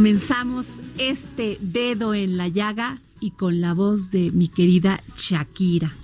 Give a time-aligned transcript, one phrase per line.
[0.00, 0.64] comenzamos
[0.96, 5.94] este dedo en la llaga y con la voz de mi querida Shakira.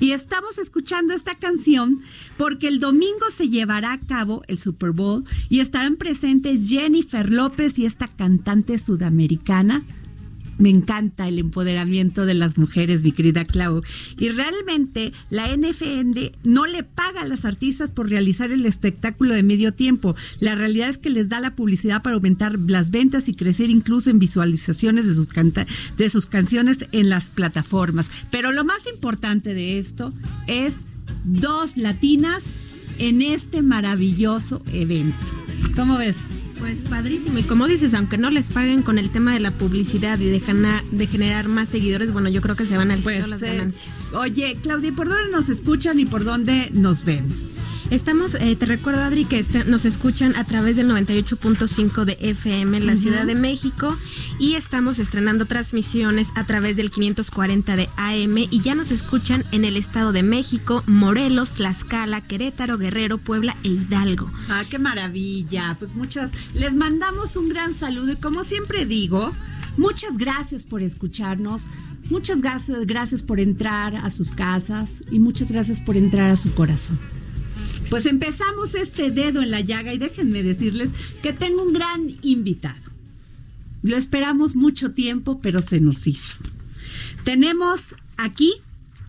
[0.00, 2.00] Y estamos escuchando esta canción
[2.36, 7.78] porque el domingo se llevará a cabo el Super Bowl y estarán presentes Jennifer López
[7.78, 9.84] y esta cantante sudamericana.
[10.58, 13.82] Me encanta el empoderamiento de las mujeres, mi querida Clau.
[14.18, 19.42] Y realmente la NFN no le paga a las artistas por realizar el espectáculo de
[19.42, 20.14] medio tiempo.
[20.40, 24.10] La realidad es que les da la publicidad para aumentar las ventas y crecer incluso
[24.10, 25.66] en visualizaciones de sus, canta-
[25.96, 28.10] de sus canciones en las plataformas.
[28.30, 30.12] Pero lo más importante de esto
[30.46, 30.84] es
[31.24, 32.44] dos latinas
[32.98, 35.16] en este maravilloso evento.
[35.74, 36.26] ¿Cómo ves?
[36.58, 37.38] Pues padrísimo.
[37.38, 40.38] Y como dices, aunque no les paguen con el tema de la publicidad y de,
[40.40, 43.46] gana- de generar más seguidores, bueno, yo creo que se van al cielo las eh,
[43.56, 43.92] ganancias.
[44.14, 47.26] oye, Claudia, ¿por dónde nos escuchan y por dónde nos ven?
[47.90, 52.78] Estamos, eh, te recuerdo, Adri, que este- nos escuchan a través del 98.5 de FM
[52.78, 53.94] en la Ciudad de México
[54.38, 59.64] y estamos estrenando transmisiones a través del 540 de AM y ya nos escuchan en
[59.64, 64.32] el Estado de México, Morelos, Tlaxcala, Querétaro, Guerrero, Puebla e Hidalgo.
[64.48, 65.76] Ah, qué maravilla.
[65.78, 69.32] Pues muchas, les mandamos un gran saludo y como siempre digo,
[69.76, 71.68] muchas gracias por escucharnos,
[72.10, 76.52] muchas gracias, gracias por entrar a sus casas y muchas gracias por entrar a su
[76.54, 76.98] corazón.
[77.90, 80.90] Pues empezamos este dedo en la llaga y déjenme decirles
[81.22, 82.80] que tengo un gran invitado.
[83.82, 86.38] Lo esperamos mucho tiempo, pero se nos hizo.
[87.24, 88.52] Tenemos aquí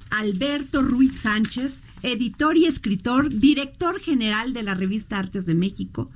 [0.09, 6.09] Alberto Ruiz Sánchez, editor y escritor, director general de la revista Artes de México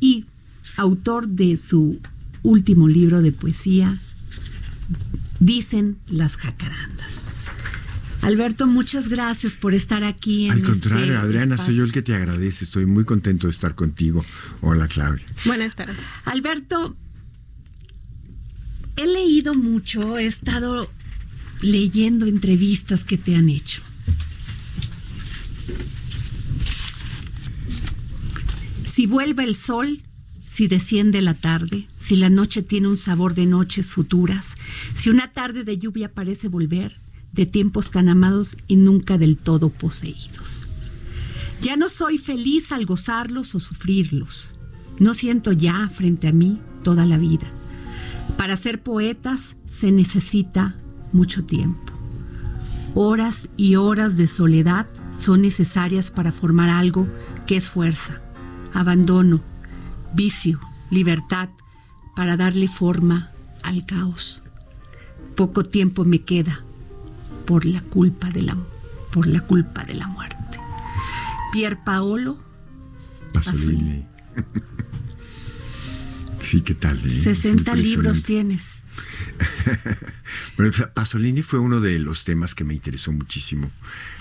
[0.00, 0.26] y
[0.76, 1.98] autor de su
[2.42, 3.98] último libro de poesía,
[5.40, 7.28] Dicen las jacarandas.
[8.22, 10.46] Alberto, muchas gracias por estar aquí.
[10.46, 12.64] En Al contrario, este Adriana, soy yo el que te agradece.
[12.64, 14.24] Estoy muy contento de estar contigo.
[14.60, 15.24] Hola, Claudia.
[15.44, 15.96] Buenas tardes.
[16.24, 16.96] Alberto,
[18.96, 20.90] he leído mucho, he estado
[21.62, 23.82] leyendo entrevistas que te han hecho.
[28.84, 30.02] Si vuelve el sol,
[30.50, 34.56] si desciende la tarde, si la noche tiene un sabor de noches futuras,
[34.96, 36.96] si una tarde de lluvia parece volver,
[37.38, 40.66] de tiempos tan amados y nunca del todo poseídos.
[41.62, 44.58] Ya no soy feliz al gozarlos o sufrirlos.
[44.98, 47.46] No siento ya frente a mí toda la vida.
[48.36, 50.74] Para ser poetas se necesita
[51.12, 51.92] mucho tiempo.
[52.94, 57.06] Horas y horas de soledad son necesarias para formar algo
[57.46, 58.20] que es fuerza,
[58.74, 59.44] abandono,
[60.12, 60.58] vicio,
[60.90, 61.50] libertad,
[62.16, 63.30] para darle forma
[63.62, 64.42] al caos.
[65.36, 66.64] Poco tiempo me queda
[67.48, 68.58] por la culpa de la,
[69.10, 70.58] por la, culpa de la muerte.
[71.50, 72.38] Pier Paolo,
[73.32, 74.02] Pasolini.
[76.40, 76.98] Sí, ¿qué tal?
[76.98, 77.18] eh?
[77.18, 78.82] Es 60 libros tienes.
[80.56, 83.70] Bueno, Pasolini fue uno de los temas que me interesó muchísimo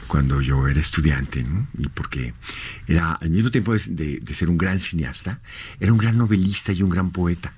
[0.08, 1.68] cuando yo era estudiante, ¿no?
[1.78, 2.34] Y porque
[2.88, 5.42] era, al mismo tiempo de, de, ser un gran cineasta,
[5.80, 7.54] era un gran novelista y un gran poeta.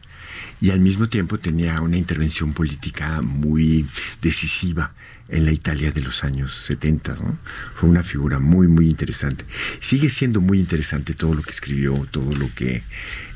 [0.61, 3.85] Y al mismo tiempo tenía una intervención política muy
[4.21, 4.93] decisiva
[5.29, 7.15] en la Italia de los años 70.
[7.15, 7.39] ¿no?
[7.75, 9.45] Fue una figura muy, muy interesante.
[9.79, 12.83] Sigue siendo muy interesante todo lo que escribió, todo lo que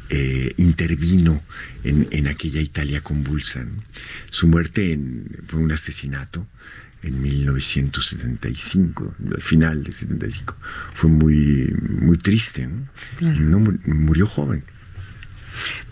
[0.10, 1.42] eh, intervino
[1.84, 3.66] en, en, aquella Italia convulsa.
[4.30, 6.46] Su muerte en, fue un asesinato
[7.04, 10.56] en 1975, al final de 75.
[10.94, 12.68] Fue muy, muy triste.
[12.68, 12.88] ¿no?
[13.60, 14.64] no murió joven.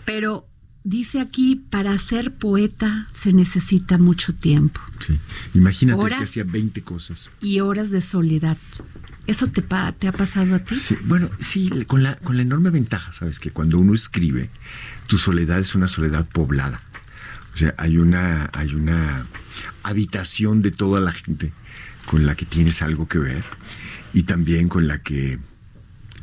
[0.04, 0.48] Pero
[0.84, 4.80] dice aquí, para ser poeta se necesita mucho tiempo.
[5.00, 5.18] Sí,
[5.54, 7.30] imagínate que hacía 20 cosas.
[7.40, 8.56] Y horas de soledad.
[9.26, 10.74] ¿Eso te, te ha pasado a ti?
[10.74, 13.38] Sí, bueno, sí, con la, con la enorme ventaja, ¿sabes?
[13.38, 14.50] Que cuando uno escribe,
[15.06, 16.80] tu soledad es una soledad poblada.
[17.54, 19.26] O sea, hay una, hay una
[19.82, 21.52] habitación de toda la gente
[22.06, 23.44] con la que tienes algo que ver
[24.12, 25.38] y también con la que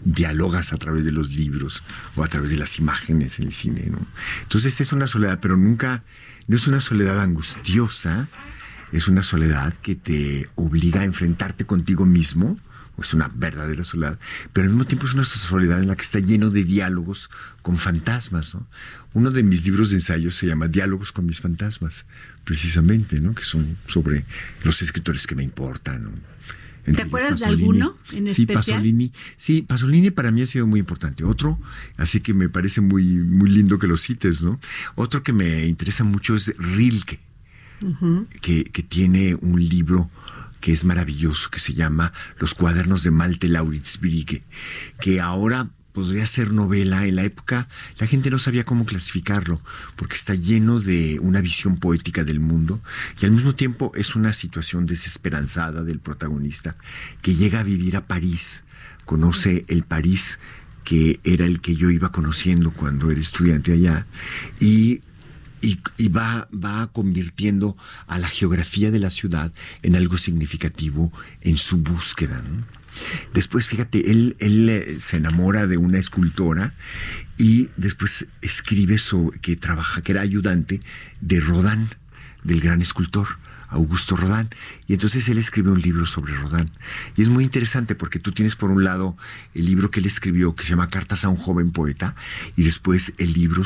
[0.04, 1.84] dialogas a través de los libros
[2.16, 4.06] o a través de las imágenes en el cine, ¿no?
[4.44, 6.04] Entonces es una soledad, pero nunca,
[6.48, 8.30] no es una soledad angustiosa,
[8.92, 12.58] es una soledad que te obliga a enfrentarte contigo mismo,
[13.02, 14.20] es una verdadera soledad,
[14.52, 17.30] pero al mismo tiempo es una soledad en la que está lleno de diálogos
[17.62, 18.68] con fantasmas, ¿no?
[19.14, 22.06] Uno de mis libros de ensayos se llama Diálogos con mis fantasmas,
[22.44, 23.34] precisamente, ¿no?
[23.34, 24.26] Que son sobre
[24.64, 26.22] los escritores que me importan.
[26.96, 29.12] ¿Te acuerdas de alguno en sí, Pasolini.
[29.38, 31.24] Sí, Pasolini para mí ha sido muy importante.
[31.24, 31.60] Otro,
[31.98, 34.60] así que me parece muy, muy lindo que lo cites, ¿no?
[34.96, 37.20] Otro que me interesa mucho es Rilke,
[38.42, 40.10] que, que tiene un libro
[40.60, 44.44] que es maravilloso, que se llama Los cuadernos de Malte Lauritz Brigge,
[45.00, 45.70] que ahora
[46.00, 47.06] podría ser novela.
[47.06, 47.68] En la época
[47.98, 49.62] la gente no sabía cómo clasificarlo,
[49.98, 52.80] porque está lleno de una visión poética del mundo
[53.22, 56.78] y al mismo tiempo es una situación desesperanzada del protagonista
[57.22, 58.64] que llega a vivir a París,
[59.06, 60.40] conoce el París
[60.86, 64.08] que era el que yo iba conociendo cuando era estudiante allá
[64.62, 65.02] y
[65.62, 67.76] y, va, va convirtiendo
[68.08, 69.52] a la geografía de la ciudad
[69.82, 71.12] en algo significativo
[71.42, 72.42] en su búsqueda.
[73.34, 76.74] Después, fíjate, él, él eh, se enamora de una escultora
[77.38, 80.80] y después escribe sobre, que trabaja, que era ayudante
[81.22, 81.96] de Rodán,
[82.44, 83.28] del gran escultor.
[83.70, 84.50] Augusto Rodán.
[84.88, 86.72] Y entonces él escribe un libro sobre Rodán.
[87.16, 89.16] Y es muy interesante porque tú tienes por un lado
[89.54, 92.16] el libro que él escribió que se llama Cartas a un joven poeta
[92.56, 93.64] y después el libro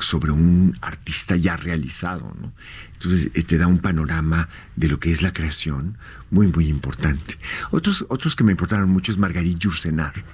[0.00, 2.52] sobre un artista ya realizado, ¿no?
[2.94, 5.98] Entonces eh, te da un panorama de lo que es la creación
[6.30, 7.38] muy, muy importante.
[7.70, 10.24] Otros, otros que me importaron mucho es Marguerite Yourcenar,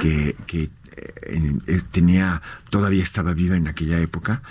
[0.00, 2.40] que, que eh, eh, tenía,
[2.70, 4.42] todavía estaba viva en aquella época,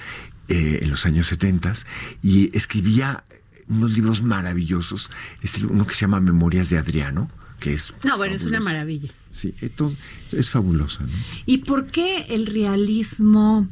[0.50, 1.74] en los años 70,
[2.21, 3.24] y escribía
[3.69, 5.10] unos libros maravillosos,
[5.42, 7.94] este, uno que se llama Memorias de Adriano, que es...
[8.04, 9.10] No, bueno, es una maravilla.
[9.31, 9.92] Sí, esto
[10.31, 11.01] es fabuloso.
[11.04, 11.13] ¿no?
[11.45, 13.68] ¿Y por qué el realismo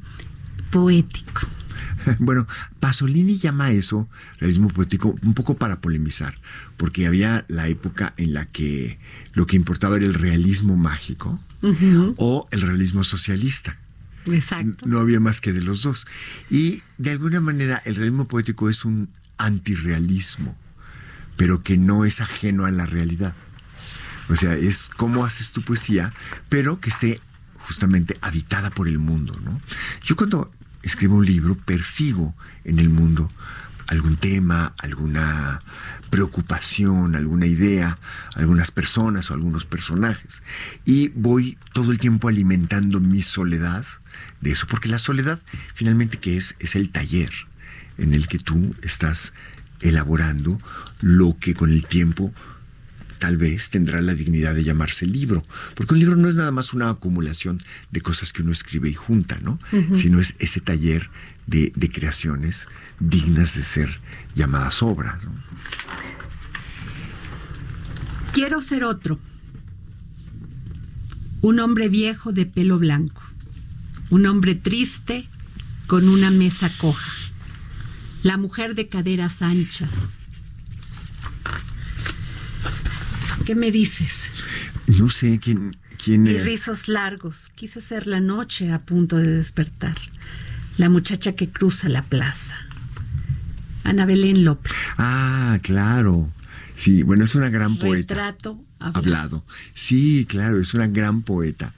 [0.71, 1.41] poético.
[2.19, 2.47] Bueno,
[2.79, 4.09] Pasolini llama eso
[4.39, 6.33] realismo poético un poco para polemizar,
[6.77, 9.00] porque había la época en la que
[9.33, 11.39] lo que importaba era el realismo mágico
[12.18, 13.77] o el realismo socialista.
[14.25, 14.85] Exacto.
[14.88, 16.07] No había más que de los dos.
[16.50, 20.57] Y de alguna manera el realismo poético es un antirrealismo,
[21.38, 23.36] pero que no es ajeno a la realidad.
[24.29, 26.13] O sea, es cómo haces tu poesía,
[26.50, 27.19] pero que esté
[27.60, 29.60] justamente habitada por el mundo, ¿no?
[30.03, 30.51] Yo cuando
[30.83, 33.29] escribo un libro, persigo en el mundo
[33.88, 35.61] algún tema, alguna
[36.09, 37.97] preocupación, alguna idea,
[38.35, 40.41] algunas personas o algunos personajes.
[40.85, 43.85] Y voy todo el tiempo alimentando mi soledad
[44.39, 45.41] de eso, porque la soledad
[45.73, 47.31] finalmente que es es el taller
[47.97, 49.33] en el que tú estás
[49.81, 50.57] elaborando
[51.01, 52.33] lo que con el tiempo
[53.22, 56.74] tal vez tendrá la dignidad de llamarse libro, porque un libro no es nada más
[56.74, 57.62] una acumulación
[57.92, 59.60] de cosas que uno escribe y junta, ¿no?
[59.96, 61.12] Sino es ese taller
[61.46, 62.68] de, creaciones
[63.00, 64.00] dignas de ser
[64.34, 65.20] llamadas obras.
[68.34, 69.20] Quiero ser otro.
[71.42, 73.22] Un hombre viejo de pelo blanco.
[74.10, 75.28] Un hombre triste
[75.86, 77.12] con una mesa coja.
[78.24, 80.18] La mujer de caderas anchas
[83.51, 84.29] ¿Qué me dices?
[84.88, 85.75] No sé quién.
[86.01, 87.51] quién y rizos largos.
[87.53, 89.98] Quise ser la noche a punto de despertar.
[90.77, 92.55] La muchacha que cruza la plaza.
[93.84, 94.72] Ana Belén López.
[94.98, 96.29] Ah, claro.
[96.77, 98.13] Sí, bueno, es una gran poeta.
[98.13, 99.00] Retrato hablado.
[99.00, 99.46] hablado.
[99.74, 101.74] Sí, claro, es una gran poeta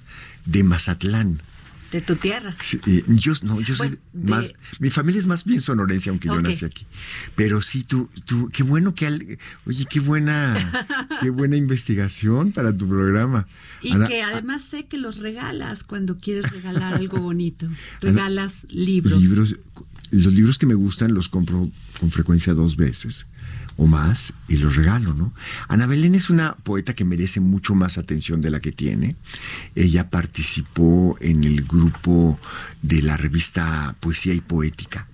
[0.45, 1.41] de Mazatlán.
[1.93, 2.53] De tu tierra.
[2.61, 6.41] Sí, yo no, yo soy de- más, mi familia es más bien sonorense, aunque yo
[6.41, 6.85] nací aquí.
[7.35, 10.57] Pero sí, tú, tú, qué bueno que, al- oye, qué buena,
[11.21, 13.47] qué buena investigación para tu programa.
[13.81, 17.69] Y Ana- que además sé que los regalas cuando quieres regalar algo bonito.
[18.01, 19.21] Regalas libros.
[19.21, 19.55] libros,
[20.11, 21.69] los libros que me gustan los compro
[21.99, 23.27] con frecuencia dos veces
[23.77, 25.33] o más y los regalo, ¿no?
[25.67, 29.15] Ana Belén es una poeta que merece mucho más atención de la que tiene.
[29.75, 32.39] Ella participó en el grupo
[32.81, 35.07] de la revista Poesía y Poética,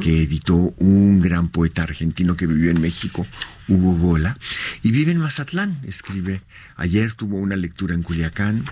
[0.00, 3.26] que editó un gran poeta argentino que vivió en México,
[3.68, 4.38] Hugo Gola,
[4.82, 6.42] y vive en Mazatlán, escribe.
[6.76, 8.64] Ayer tuvo una lectura en Culiacán,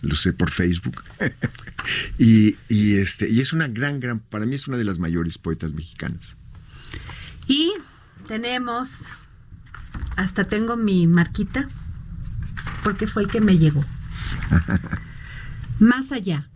[0.00, 1.02] lo sé por Facebook.
[2.18, 5.36] y, y, este, y es una gran, gran, para mí es una de las mayores
[5.36, 6.36] poetas mexicanas.
[7.46, 7.72] Y
[8.28, 9.00] tenemos,
[10.16, 11.68] hasta tengo mi marquita,
[12.84, 13.82] porque fue el que me llegó.
[15.80, 16.50] Más allá,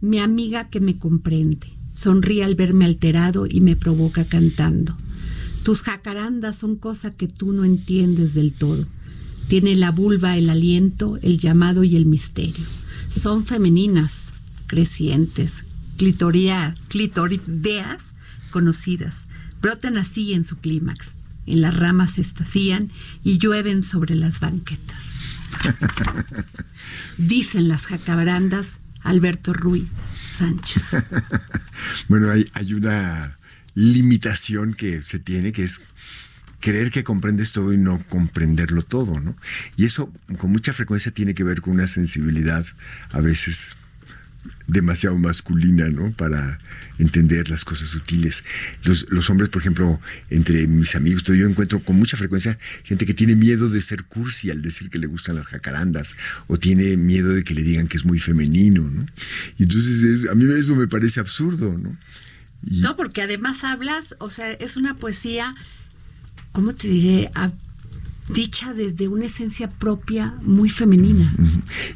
[0.00, 4.96] mi amiga que me comprende, sonríe al verme alterado y me provoca cantando.
[5.62, 8.84] Tus jacarandas son cosa que tú no entiendes del todo.
[9.46, 12.64] Tiene la vulva, el aliento, el llamado y el misterio.
[13.08, 14.32] Son femeninas,
[14.66, 15.64] crecientes,
[15.96, 16.74] clitorideas
[18.50, 19.26] conocidas.
[19.64, 21.16] Brotan así en su clímax.
[21.46, 22.92] En las ramas se estacían
[23.22, 25.16] y llueven sobre las banquetas.
[27.16, 29.88] Dicen las jacarandas Alberto Ruiz
[30.28, 30.96] Sánchez.
[32.08, 33.38] Bueno, hay, hay una
[33.74, 35.80] limitación que se tiene, que es
[36.60, 39.34] creer que comprendes todo y no comprenderlo todo, ¿no?
[39.76, 42.66] Y eso con mucha frecuencia tiene que ver con una sensibilidad
[43.12, 43.76] a veces
[44.66, 46.12] demasiado masculina, ¿no?
[46.12, 46.58] Para
[46.98, 48.44] entender las cosas sutiles.
[48.82, 53.36] Los, hombres, por ejemplo, entre mis amigos, yo encuentro con mucha frecuencia gente que tiene
[53.36, 57.44] miedo de ser cursi al decir que le gustan las jacarandas, o tiene miedo de
[57.44, 59.06] que le digan que es muy femenino, ¿no?
[59.58, 61.96] Y entonces es- a mí eso me parece absurdo, ¿no?
[62.62, 65.54] No, porque además hablas, o sea, es una poesía,
[66.52, 67.30] ¿cómo te diré?
[68.28, 71.32] Dicha desde una esencia propia muy femenina.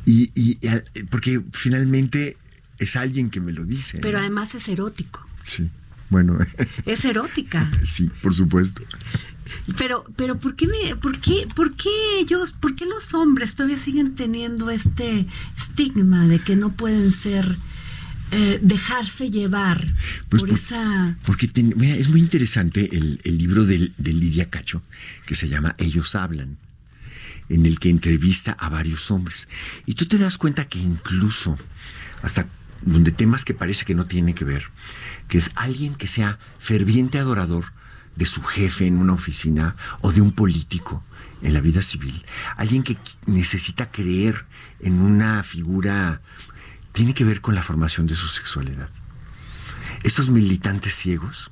[0.04, 2.37] Y, y- y al- porque finalmente
[2.78, 3.99] es alguien que me lo dice.
[4.00, 4.20] Pero ¿no?
[4.20, 5.26] además es erótico.
[5.42, 5.68] Sí,
[6.11, 6.38] bueno,
[6.87, 7.70] Es erótica.
[7.85, 8.82] sí, por supuesto.
[9.78, 11.88] Pero, pero ¿por qué me, por qué, por qué
[12.20, 17.56] ellos, por qué los hombres todavía siguen teniendo este estigma de que no pueden ser,
[18.30, 19.87] eh, dejarse llevar
[20.28, 24.12] Pues por, por- esa Porque ten- mira, es muy interesante el, el libro de, de
[24.12, 24.82] Lidia Cacho,
[25.26, 26.58] que se llama Ellos hablan,
[27.49, 29.49] en el que entrevista a varios hombres.
[29.87, 31.56] Y tú te das cuenta que incluso,
[32.23, 32.47] hasta
[32.82, 34.64] donde temas que parece que no tienen que ver,
[35.28, 37.73] que es alguien que sea ferviente adorador
[38.16, 41.04] de su jefe en una oficina o de un político
[41.40, 42.25] en la vida civil,
[42.56, 44.44] alguien que necesita creer
[44.80, 46.20] en una figura,
[46.99, 48.90] tiene que ver con la formación de su sexualidad.
[50.02, 51.49] Estos militantes ciegos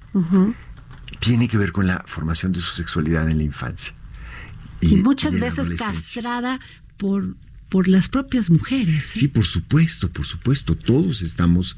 [1.21, 3.95] tiene que ver con la formación de su sexualidad en la infancia.
[4.81, 6.59] y, muchas veces castrada
[6.97, 7.37] por,
[7.69, 9.11] por las propias mujeres.
[9.15, 9.21] ¿eh?
[9.21, 10.77] Sí, por supuesto, por supuesto.
[10.77, 11.77] Todos estamos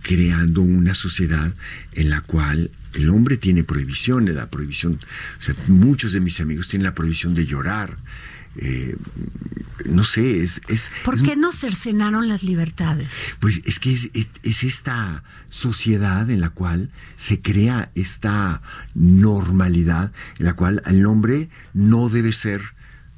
[0.00, 1.54] creando una sociedad
[1.92, 4.98] en la cual el hombre tiene prohibiciones, la prohibición,
[5.38, 7.98] o sea, muchos de mis amigos tienen la prohibición de llorar.
[8.56, 8.96] Eh,
[9.86, 10.60] no sé, es...
[10.68, 13.36] es ¿Por es qué no cercenaron las libertades?
[13.40, 18.60] Pues es que es, es- es esta sociedad en la cual se crea esta
[18.94, 22.62] normalidad en la cual el hombre no debe ser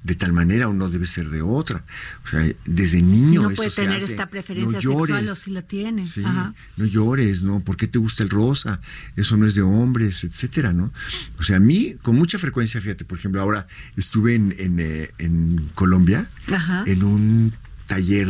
[0.05, 1.85] de tal manera o no debe ser de otra.
[2.25, 4.07] O sea, desde niño No eso puede se tener hace.
[4.13, 5.15] esta preferencia No llores.
[5.15, 6.07] sexual o si la tiene.
[6.07, 6.55] Sí, Ajá.
[6.77, 7.61] no llores, ¿no?
[7.61, 8.81] ¿Por qué te gusta el rosa?
[9.17, 10.93] Eso no es de hombres, etcétera, ¿no?
[11.39, 13.67] O sea, a mí, con mucha frecuencia, fíjate, por ejemplo, ahora
[13.97, 16.83] estuve en, en, eh, en Colombia Ajá.
[16.87, 17.53] en un
[17.87, 18.29] taller,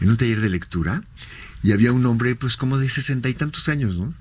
[0.00, 1.02] en un taller de lectura,
[1.62, 4.12] y había un hombre, pues, como de sesenta y tantos años, ¿no?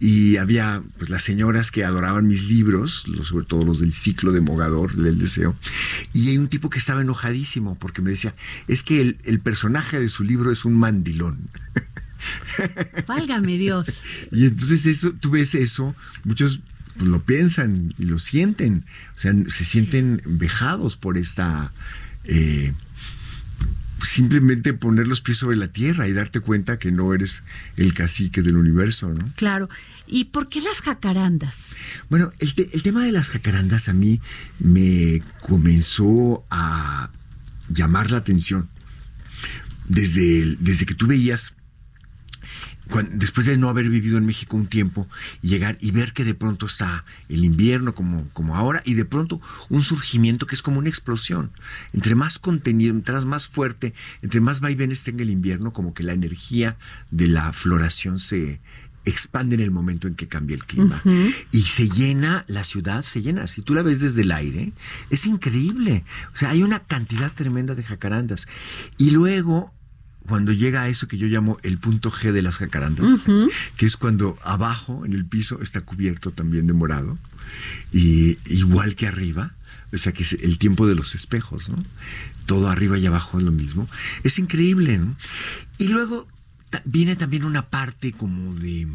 [0.00, 4.32] Y había, pues, las señoras que adoraban mis libros, los- sobre todo los del ciclo
[4.32, 5.56] de Mogador, del Deseo,
[6.12, 8.34] y hay un tipo que estaba enojadísimo porque me decía,
[8.68, 11.48] es que el, el personaje de su libro es un mandilón.
[13.06, 14.02] Válgame Dios.
[14.32, 15.94] Y entonces eso, tú ves eso,
[16.24, 16.60] muchos
[16.96, 18.84] pues, lo piensan y lo sienten,
[19.16, 21.72] o sea, se sienten vejados por esta
[22.24, 22.74] eh,
[24.04, 27.42] simplemente poner los pies sobre la tierra y darte cuenta que no eres
[27.76, 29.32] el cacique del universo, ¿no?
[29.36, 29.68] Claro.
[30.06, 31.70] ¿Y por qué las jacarandas?
[32.08, 34.20] Bueno, el, te- el tema de las jacarandas a mí
[34.58, 37.10] me comenzó a
[37.68, 38.68] llamar la atención
[39.88, 41.52] desde, el- desde que tú veías
[43.12, 45.08] después de no haber vivido en México un tiempo,
[45.42, 49.40] llegar y ver que de pronto está el invierno como, como ahora, y de pronto
[49.68, 51.50] un surgimiento que es como una explosión.
[51.92, 56.12] Entre más contenido, entre más fuerte, entre más vaivenes tenga el invierno, como que la
[56.12, 56.76] energía
[57.10, 58.60] de la floración se
[59.04, 61.02] expande en el momento en que cambia el clima.
[61.50, 63.48] Y se llena, la ciudad se llena.
[63.48, 64.72] Si tú la ves desde el aire,
[65.10, 66.04] es increíble.
[66.34, 68.46] O sea, hay una cantidad tremenda de jacarandas.
[68.98, 69.72] Y luego
[70.26, 73.20] cuando llega a eso que yo llamo el punto G de las jacarandas,
[73.76, 77.18] que es cuando abajo en el piso está cubierto también de morado,
[77.92, 79.54] y igual que arriba,
[79.92, 81.84] o sea que es el tiempo de los espejos, ¿no?
[82.46, 83.88] Todo arriba y abajo es lo mismo.
[84.22, 85.16] Es increíble, ¿no?
[85.78, 86.26] Y luego
[86.84, 88.86] viene también una parte como de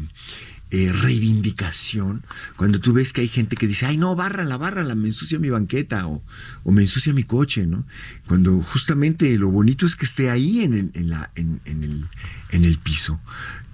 [0.70, 2.24] eh, reivindicación,
[2.56, 5.48] cuando tú ves que hay gente que dice, ay no, bárrala, bárrala, me ensucia mi
[5.48, 6.24] banqueta o,
[6.64, 7.86] o me ensucia mi coche, ¿no?
[8.26, 12.08] Cuando justamente lo bonito es que esté ahí en el, en en el,
[12.50, 13.20] en el piso.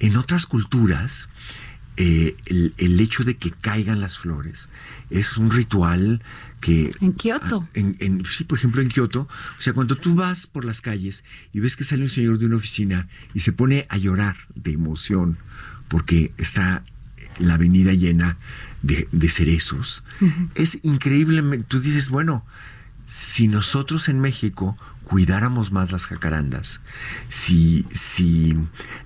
[0.00, 1.30] En otras culturas,
[1.96, 4.68] eh, el, el hecho de que caigan las flores
[5.10, 6.22] es un ritual
[6.60, 6.92] que...
[7.00, 7.66] En Kioto.
[7.74, 9.28] En- en- sí, por ejemplo, en Kioto.
[9.58, 11.22] O sea, cuando tú vas por las calles
[11.52, 14.72] y ves que sale un señor de una oficina y se pone a llorar de
[14.72, 15.38] emoción
[15.88, 16.84] porque está
[17.38, 18.38] la avenida llena
[18.82, 20.02] de, de cerezos,
[20.54, 21.66] es increíblemente...
[21.68, 22.44] Tú dices, bueno,
[23.06, 26.80] si nosotros en México cuidáramos más las jacarandas,
[27.28, 28.56] si, si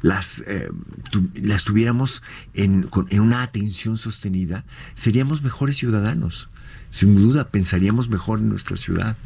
[0.03, 0.69] las, eh,
[1.11, 2.23] tu- las tuviéramos
[2.55, 6.49] en, con- en una atención sostenida, seríamos mejores ciudadanos.
[6.91, 9.17] Sin duda, pensaríamos mejor en nuestra ciudad.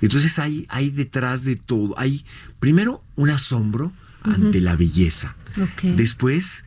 [0.00, 2.24] Entonces hay, hay detrás de todo, hay
[2.58, 5.36] primero un asombro ante la belleza.
[5.96, 6.64] Después,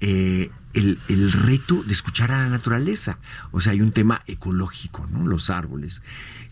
[0.00, 3.18] eh, el, el reto de escuchar a la naturaleza.
[3.52, 5.26] O sea, hay un tema ecológico, ¿no?
[5.26, 6.02] Los árboles.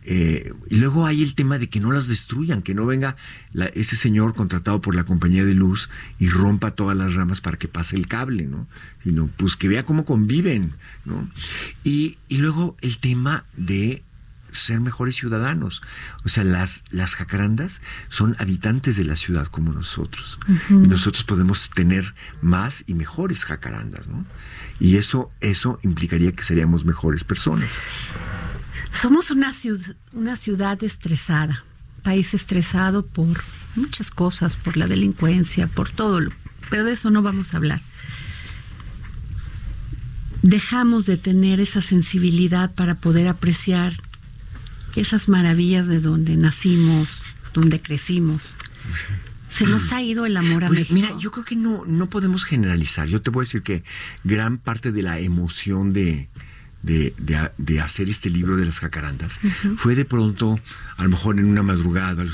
[0.09, 3.17] Eh, y luego hay el tema de que no las destruyan, que no venga
[3.53, 7.57] la- ese señor contratado por la compañía de luz y rompa todas las ramas para
[7.59, 8.69] que pase el cable, ¿no?
[9.03, 11.29] Sino pues que vea cómo conviven, ¿no?
[11.83, 14.05] Y, y luego el tema de
[14.57, 15.83] ser mejores ciudadanos.
[16.25, 20.39] O sea, las, las jacarandas son habitantes de la ciudad como nosotros.
[20.71, 24.25] Y nosotros podemos tener más y mejores jacarandas, ¿no?
[24.81, 27.69] Y eso, eso implicaría que seríamos mejores personas.
[28.93, 31.65] Somos una ciudad, una ciudad estresada,
[32.03, 33.43] país estresado por
[33.75, 36.33] muchas cosas, por la delincuencia, por todo, lo-
[36.71, 37.81] pero de eso no vamos a hablar.
[40.43, 43.95] Dejamos de tener esa sensibilidad para poder apreciar
[44.97, 48.57] esas maravillas de donde nacimos, donde crecimos.
[49.49, 50.95] Se nos ha ido el amor a Pues México.
[50.95, 53.09] mira, yo creo que no, no podemos generalizar.
[53.09, 53.85] Yo te voy a decir que
[54.25, 56.29] gran parte de la emoción de,
[56.83, 59.39] de, de- de hacer este libro de las jacarandas
[59.77, 60.61] fue de pronto,
[60.97, 62.25] a lo mejor en una madrugada,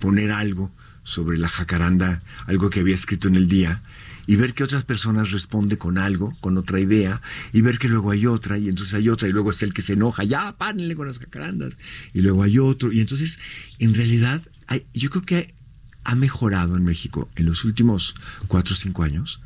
[0.00, 0.72] poner algo
[1.04, 3.82] sobre la jacaranda, algo que había escrito en el día,
[4.26, 7.20] y ver que otras personas responden con algo, con otra idea,
[7.52, 9.82] y ver que luego hay otra, y entonces hay otra, y luego es el que
[9.82, 11.76] se enoja, ya, párenle con las jacarandas,
[12.12, 13.38] y luego hay otro, y entonces,
[13.78, 15.54] en realidad, hay- yo creo que
[16.04, 18.14] ha mejorado en México en los últimos
[18.46, 19.40] cuatro o cinco años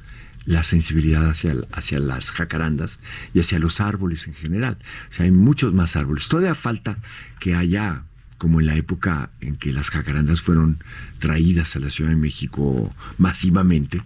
[0.45, 3.01] la sensibilidad hacia, hacia las jacarandas
[3.35, 4.79] y hacia los árboles en general.
[5.11, 6.27] O sea, hay muchos más árboles.
[6.27, 6.99] Todavía falta
[7.39, 8.05] que haya,
[8.39, 10.83] como en la época en que las jacarandas fueron
[11.19, 14.03] traídas a la Ciudad de México masivamente,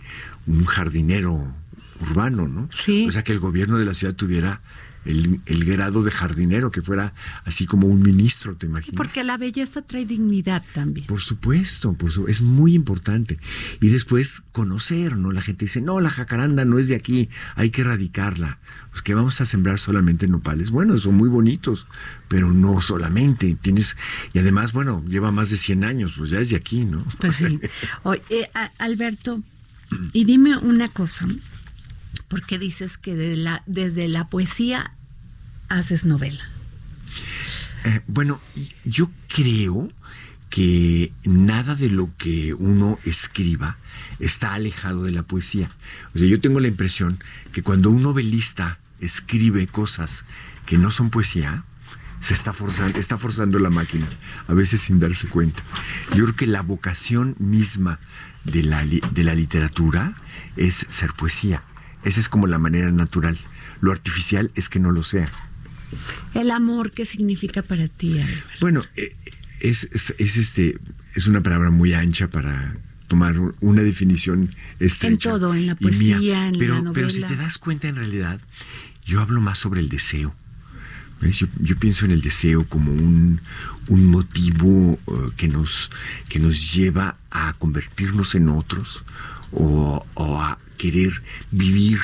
[0.47, 1.55] un jardinero
[2.01, 2.69] urbano, ¿no?
[2.77, 3.07] Sí.
[3.09, 4.61] O sea, que el gobierno de la ciudad tuviera
[5.05, 7.13] el, el grado de jardinero, que fuera
[7.45, 8.97] así como un ministro, ¿te imaginas?
[8.97, 11.07] Porque la belleza trae dignidad también.
[11.09, 13.39] Por supuesto, por su- es muy importante.
[13.81, 15.33] Y después conocer, ¿no?
[15.33, 18.59] La gente dice, no, la jacaranda no es de aquí, hay que erradicarla.
[18.93, 20.71] Pues que vamos a sembrar solamente nopales.
[20.71, 21.87] Bueno, son muy bonitos,
[22.29, 23.57] pero no solamente.
[23.61, 23.97] Tienes,
[24.35, 27.05] y además, bueno, lleva más de 100 años, pues ya es de aquí, ¿no?
[27.19, 27.59] Pues sí.
[28.05, 29.43] Oye, eh, Alberto,
[30.13, 31.27] y dime una cosa,
[32.29, 34.93] porque dices que desde la poesía
[35.69, 36.45] haces novela.
[37.85, 38.41] Eh, bueno,
[38.85, 39.91] yo creo
[40.51, 43.79] que nada de lo que uno escriba
[44.19, 45.71] está alejado de la poesía.
[46.15, 50.25] O sea, yo tengo la impresión que cuando un novelista escribe cosas
[50.67, 51.65] que no son poesía,
[52.21, 54.09] se está forzando, está forzando la máquina,
[54.47, 55.63] a veces sin darse cuenta.
[56.15, 57.99] Yo creo que la vocación misma
[58.45, 60.17] de la, de la literatura
[60.57, 61.63] es ser poesía.
[62.05, 63.39] Esa es como la manera natural.
[63.81, 65.31] Lo artificial es que no lo sea.
[66.35, 68.45] El amor, ¿qué significa para ti, Alberto?
[68.61, 69.15] Bueno, eh,
[69.61, 70.79] es, es, es este,
[71.15, 72.77] es una palabra muy ancha para
[73.09, 75.29] tomar un- una definición estrecha.
[75.31, 77.27] En todo, en la poesía, en la pero, Pero si novela.
[77.37, 78.41] te das cuenta, en realidad,
[79.05, 80.35] yo hablo más sobre el deseo.
[81.31, 83.41] Yo, pienso en el deseo como un,
[83.89, 85.91] un motivo eh, que, nos,
[86.29, 89.05] que nos lleva a convertirnos en otros
[89.53, 92.01] o, o a querer vivir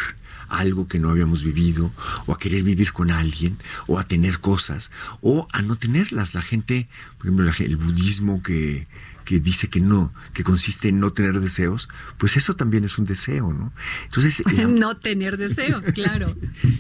[0.49, 1.93] algo que no habíamos vivido,
[2.27, 6.33] o a querer vivir con alguien, o a tener cosas, o a no tenerlas.
[6.33, 8.87] La gente, por ejemplo, el budismo que,
[9.29, 13.05] que dice que no, que consiste en no tener deseos, pues eso también es un
[13.05, 13.75] deseo, ¿no?
[14.07, 16.27] Entonces, la- no tener deseos, claro.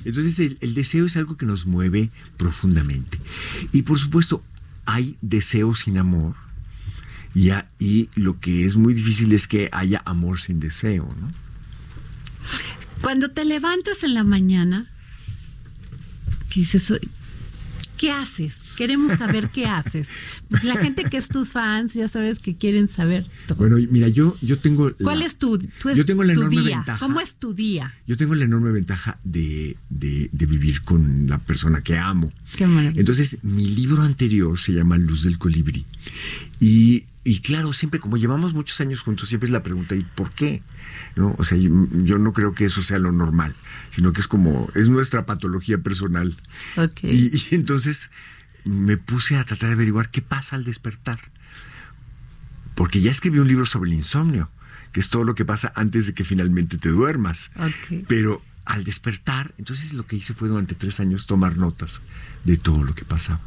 [0.06, 3.18] entonces el, el deseo es algo que nos mueve profundamente.
[3.72, 4.42] Y por supuesto,
[4.86, 6.36] hay deseos sin amor.
[7.34, 11.30] Y, a- y lo que es muy difícil es que haya amor sin deseo, ¿no?
[13.02, 14.90] Cuando te levantas en la mañana,
[16.48, 17.08] que dices, "Oye,
[17.98, 18.54] ¿qué haces?
[18.76, 20.08] Queremos saber qué haces.
[20.62, 23.58] La gente que es tus fans, ya sabes que quieren saber todo.
[23.58, 24.90] Bueno, mira, yo, yo tengo...
[25.02, 26.76] ¿Cuál la- es tu, tu, yo tengo la tu enorme día?
[26.76, 26.98] ventaja.
[27.04, 27.92] ¿Cómo es tu día?
[28.06, 32.28] Yo tengo la enorme ventaja de, de- de vivir con la persona que amo.
[32.56, 32.98] Qué maravilla.
[33.00, 35.84] Entonces, mi libro anterior se llama Luz del Colibrí.
[36.60, 40.30] Y, y claro, siempre, como llevamos muchos años juntos, siempre es la pregunta, ¿y por
[40.30, 40.62] qué?
[41.14, 41.34] ¿No?
[41.36, 43.54] O sea, yo, yo no creo que eso sea lo normal,
[43.90, 46.38] sino que es como, es nuestra patología personal.
[46.78, 47.00] Ok.
[47.02, 48.10] Y, y entonces
[48.64, 51.20] me puse a tratar de averiguar qué pasa al despertar.
[52.74, 54.50] Porque ya escribí un libro sobre el insomnio,
[54.92, 57.50] que es todo lo que pasa antes de que finalmente te duermas.
[57.56, 58.04] Ok.
[58.08, 62.00] Pero al despertar, entonces lo que hice fue durante tres años tomar notas
[62.44, 63.42] de todo lo que pasaba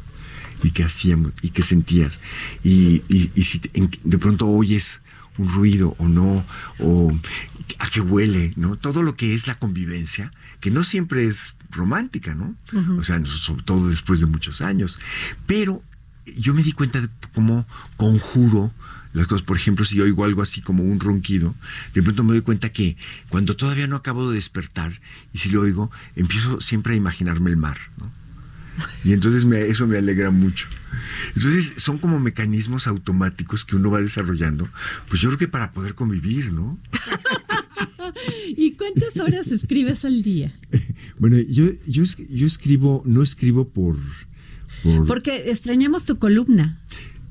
[0.62, 2.20] y qué hacíamos y qué sentías.
[2.62, 5.00] Y, y- y si te- en- de pronto oyes
[5.38, 6.44] un ruido o no,
[6.78, 7.18] o
[7.78, 8.76] a qué huele, ¿no?
[8.76, 12.54] Todo lo que es la convivencia, que no siempre es romántica, ¿no?
[12.98, 14.98] O sea, sobre todo después de muchos años.
[15.46, 15.82] Pero
[16.36, 18.72] yo me di cuenta de cómo conjuro
[19.14, 19.42] las cosas.
[19.42, 21.54] Por ejemplo, si yo oigo algo así como un ronquido,
[21.94, 22.96] de pronto me doy cuenta que
[23.30, 25.00] cuando todavía no acabo de despertar,
[25.32, 28.12] y si lo oigo, empiezo siempre a imaginarme el mar, ¿no?
[29.04, 30.66] Y entonces me- eso me alegra mucho.
[31.36, 34.68] Entonces son como mecanismos automáticos que uno va desarrollando,
[35.08, 36.78] pues yo creo que para poder convivir, ¿no?
[38.56, 40.52] ¿Y cuántas horas escribes al día?
[41.18, 43.96] Bueno, yo, yo, es- yo escribo, no escribo por...
[44.82, 46.80] por Porque extrañamos tu columna,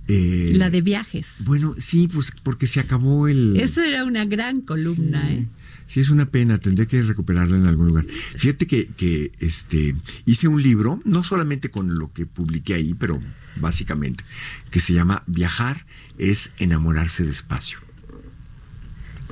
[0.08, 1.40] eh, la de viajes.
[1.46, 3.58] Bueno, sí, pues porque se acabó el...
[3.60, 5.46] Eso era una gran columna, ¿eh?
[5.92, 8.06] Sí, es una pena, tendría que recuperarla en algún lugar.
[8.06, 9.94] Fíjate que, que este,
[10.26, 13.22] hice un libro, no solamente con lo que publiqué ahí, pero
[13.58, 14.24] básicamente,
[14.70, 15.86] que se llama Viajar
[16.18, 17.80] es enamorarse despacio.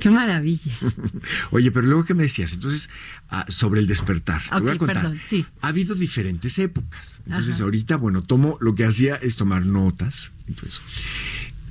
[0.00, 0.74] Qué maravilla.
[1.50, 2.90] Oye, pero luego que me decías, entonces,
[3.30, 4.42] ah, sobre el despertar.
[4.42, 4.96] te voy a contar.
[4.96, 5.46] perdón, sí.
[5.62, 7.22] Ha habido diferentes épocas.
[7.24, 7.64] Entonces, Ajá.
[7.64, 10.30] ahorita, bueno, tomo, lo que hacía es tomar notas.
[10.46, 10.82] Entonces,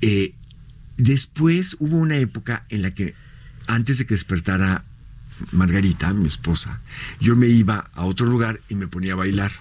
[0.02, 0.34] eh,
[0.98, 3.14] después hubo una época en la que,
[3.70, 4.84] antes de que despertara
[5.54, 6.82] Margarita, mi esposa,
[7.22, 9.52] yo me iba a otro lugar y me ponía a bailar.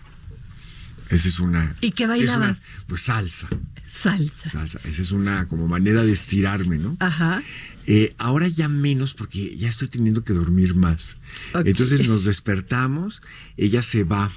[1.08, 1.76] Esa es una.
[1.80, 2.62] ¿Y qué es una- bailabas?
[2.86, 3.48] pues salsa,
[3.86, 4.50] Salsa.
[4.50, 4.80] salsa.
[4.84, 6.96] Esa es una como manera de estirarme, ¿no?
[7.00, 7.42] Ajá.
[7.86, 11.16] Eh, ahora ya menos porque ya estoy teniendo que dormir más.
[11.64, 13.22] Entonces nos despertamos,
[13.56, 14.32] ella se va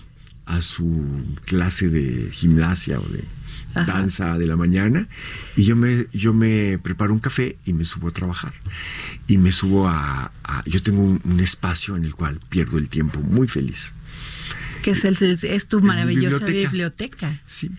[0.46, 3.26] a su clase de gimnasia o de
[3.74, 3.92] Ajá.
[3.92, 5.08] danza de la mañana
[5.56, 8.54] y yo me, yo me preparo un café y me subo a trabajar.
[9.28, 10.32] Y me subo a...
[10.44, 13.94] a- yo tengo un, un espacio en el cual pierdo el tiempo muy feliz.
[14.84, 16.70] Que es, el, es tu maravillosa biblioteca.
[17.30, 17.42] biblioteca.
[17.46, 17.72] Sí.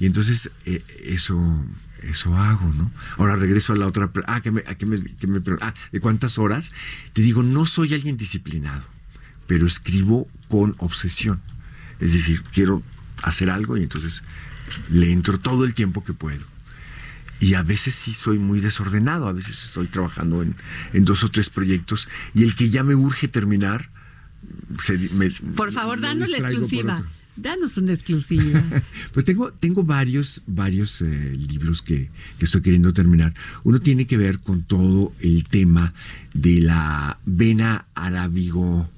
[0.00, 1.64] Y entonces eh, eso
[2.02, 2.92] eso hago, ¿no?
[3.16, 4.10] Ahora regreso a la otra.
[4.26, 6.72] Ah, que me, que me, que me ah, ¿de cuántas horas?
[7.12, 8.84] Te digo, no soy alguien disciplinado,
[9.46, 11.40] pero escribo con obsesión.
[12.00, 12.82] Es decir, quiero
[13.22, 14.22] hacer algo y entonces
[14.90, 16.44] le entro todo el tiempo que puedo.
[17.40, 20.56] Y a veces sí soy muy desordenado, a veces estoy trabajando en,
[20.92, 23.90] en dos o tres proyectos y el que ya me urge terminar,
[24.80, 27.04] se- me- Por favor, me danos la exclusiva.
[27.36, 28.60] Danos una exclusiva.
[29.12, 33.32] Pues tengo, tengo varios, varios eh, libros que, que estoy queriendo terminar.
[33.62, 35.94] Uno tiene que ver con todo el tema
[36.34, 38.90] de la vena arábigo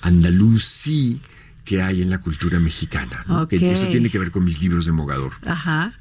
[0.00, 1.20] andalusí
[1.66, 3.24] que hay en la cultura mexicana.
[3.26, 3.46] ¿no?
[3.48, 3.62] Que Ok.
[3.64, 5.32] eso tiene que ver con mis libros de Mogador.
[5.44, 5.92] Ajá.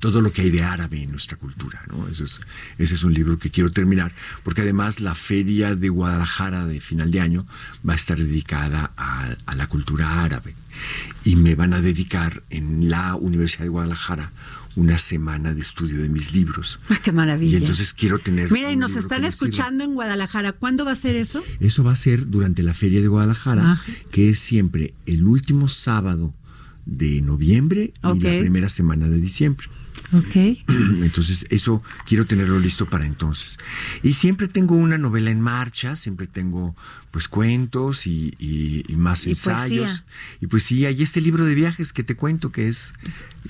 [0.00, 1.82] Todo lo que hay de árabe en nuestra cultura.
[1.88, 2.06] ¿no?
[2.08, 2.40] Ese, es,
[2.78, 4.12] ese es un libro que quiero terminar,
[4.44, 7.46] porque además la feria de Guadalajara de final de año
[7.88, 10.54] va a estar dedicada a, a la cultura árabe.
[11.24, 14.32] Y me van a dedicar en la Universidad de Guadalajara
[14.78, 16.78] una semana de estudio de mis libros.
[16.88, 17.58] Ah, qué maravilla.
[17.58, 18.52] Y entonces quiero tener.
[18.52, 20.52] Mira, y nos están escuchando en Guadalajara.
[20.52, 21.42] ¿Cuándo va a ser eso?
[21.58, 23.92] Eso va a ser durante la Feria de Guadalajara, Ajá.
[24.12, 26.32] que es siempre el último sábado
[26.86, 29.66] de noviembre y la primera semana de diciembre.
[30.12, 30.34] Ok.
[31.02, 33.58] Entonces, eso quiero tenerlo listo para entonces.
[34.02, 36.74] Y siempre tengo una novela en marcha, siempre tengo
[37.10, 39.86] pues cuentos y, y- y más Y ensayos.
[39.86, 40.04] poesía.
[40.40, 42.92] Y pues sí, hay este libro de viajes que te cuento que es...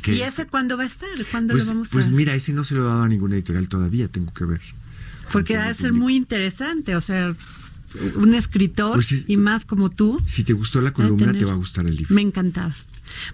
[0.02, 1.08] Que ¿Y ese cuándo va a estar?
[1.30, 3.34] ¿Cuándo pues, lo vamos a pues mira, ese no se lo he dado a ninguna
[3.36, 4.60] editorial todavía, tengo que ver.
[5.32, 6.94] Porque con va quién a lo ser muy interesante.
[6.96, 7.34] O sea,
[8.16, 10.20] un escritor Pues es- y más como tú.
[10.24, 12.14] Si te gustó la de columna, te va a gustar el libro.
[12.14, 12.74] Me encantaba.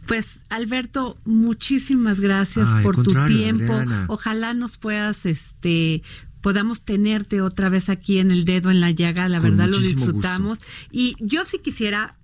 [0.07, 3.73] Pues Alberto, muchísimas gracias Ay, por tu tiempo.
[3.75, 4.07] Adriana.
[4.09, 6.03] Ojalá nos puedas, este,
[6.41, 9.29] podamos tenerte otra vez aquí en el dedo en la llaga.
[9.29, 10.59] La Con verdad lo disfrutamos.
[10.91, 12.17] Y yo sí quisiera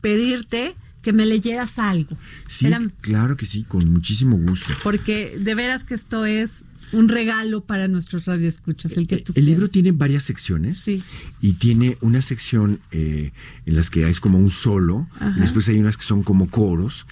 [0.00, 2.16] pedirte que me leyeras algo.
[2.48, 4.72] Sí, Era- claro que sí, con muchísimo gusto.
[4.82, 9.44] porque de veras que esto es un regalo para nuestros radioescuchas, el que tú el
[9.46, 11.02] libro tiene varias secciones Sí.
[11.40, 13.32] y tiene una sección eh,
[13.66, 17.06] en las que es como un solo, y después hay unas que son como coros,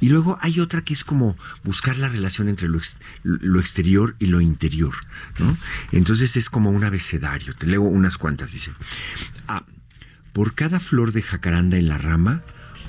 [0.00, 4.16] y luego hay otra que es como buscar la relación entre lo, ex- lo exterior
[4.18, 4.94] y lo interior,
[5.38, 5.56] ¿no?
[5.92, 8.72] Entonces es como un abecedario, te leo unas cuantas, dice.
[9.48, 9.64] A.
[10.32, 12.42] Por cada flor de jacaranda en la rama,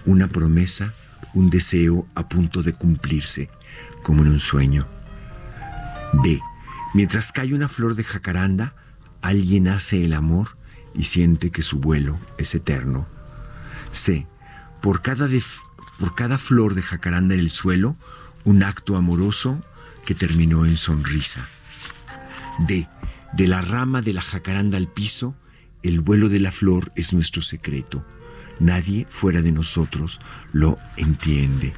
[0.05, 0.93] una promesa,
[1.33, 3.49] un deseo a punto de cumplirse,
[4.03, 4.87] como en un sueño.
[6.13, 6.41] B.
[6.93, 8.75] Mientras cae una flor de jacaranda,
[9.21, 10.57] alguien hace el amor
[10.93, 13.07] y siente que su vuelo es eterno.
[13.91, 14.27] C.
[14.81, 15.27] Por cada,
[15.99, 17.97] por cada flor de jacaranda en el suelo,
[18.43, 19.63] un acto amoroso
[20.05, 21.47] que terminó en sonrisa.
[22.59, 22.87] D.
[23.33, 25.35] De la rama de la jacaranda al piso,
[25.83, 28.05] el vuelo de la flor es nuestro secreto.
[28.61, 30.21] Nadie fuera de nosotros
[30.53, 31.73] lo entiende.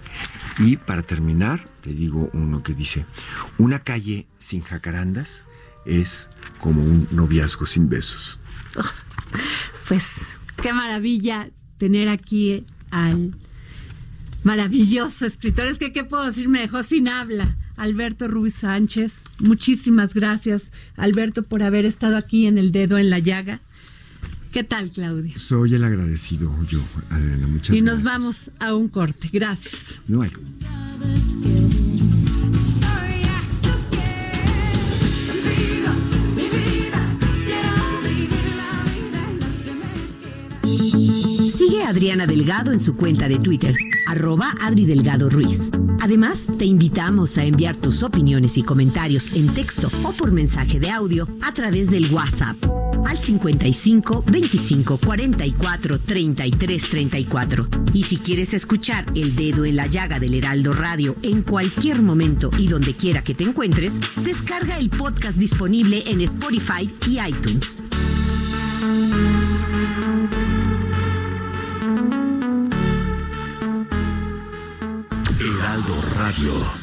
[0.59, 3.05] Y para terminar, te digo uno que dice,
[3.57, 5.45] una calle sin jacarandas
[5.85, 6.27] es
[6.59, 8.37] como un noviazgo sin besos.
[9.87, 10.15] Pues
[10.61, 13.33] qué maravilla tener aquí al
[14.43, 15.65] maravilloso escritor.
[15.67, 16.49] Es que, ¿qué puedo decir?
[16.49, 17.55] Me dejó sin habla.
[17.77, 19.23] Alberto Ruiz Sánchez.
[19.39, 23.61] Muchísimas gracias, Alberto, por haber estado aquí en el dedo en la llaga.
[24.53, 25.33] ¿Qué tal, Claudia?
[25.37, 27.47] Soy el agradecido yo, Adriana.
[27.47, 28.21] Muchas y nos gracias.
[28.21, 29.29] vamos a un corte.
[29.33, 29.99] Gracias.
[30.07, 30.29] No hay-
[32.53, 33.97] Estoy hartos que
[35.49, 35.93] viva
[36.35, 37.01] mi vida,
[37.45, 39.91] quiero vivir la vida en lo que me
[41.41, 41.57] queda.
[41.57, 43.75] Sigue a Adriana Delgado en su cuenta de Twitter,
[44.07, 45.71] arroba Adri Delgado Ruiz.
[45.99, 50.91] Además, te invitamos a enviar tus opiniones y comentarios en texto o por mensaje de
[50.91, 52.57] audio a través del WhatsApp
[53.05, 57.67] al 55 25 44 33 34.
[57.93, 62.49] Y si quieres escuchar El Dedo en la Llaga del Heraldo Radio en cualquier momento
[62.57, 67.83] y donde quiera que te encuentres, descarga el podcast disponible en Spotify y iTunes.
[75.39, 76.82] Heraldo Radio.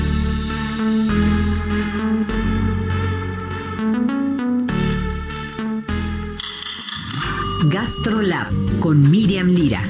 [7.69, 9.81] GastroLab con Miriam Lira.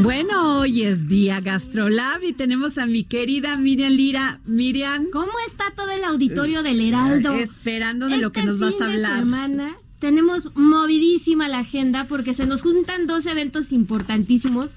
[0.00, 4.40] Bueno, hoy es día Gastrolab y tenemos a mi querida Miriam Lira.
[4.46, 7.32] Miriam, ¿Cómo está todo el auditorio del Heraldo?
[7.32, 9.18] esperando de lo Este que nos vas a fin de hablar.
[9.18, 14.70] semana tenemos movidísima la agenda porque se nos juntan dos eventos importantísimos.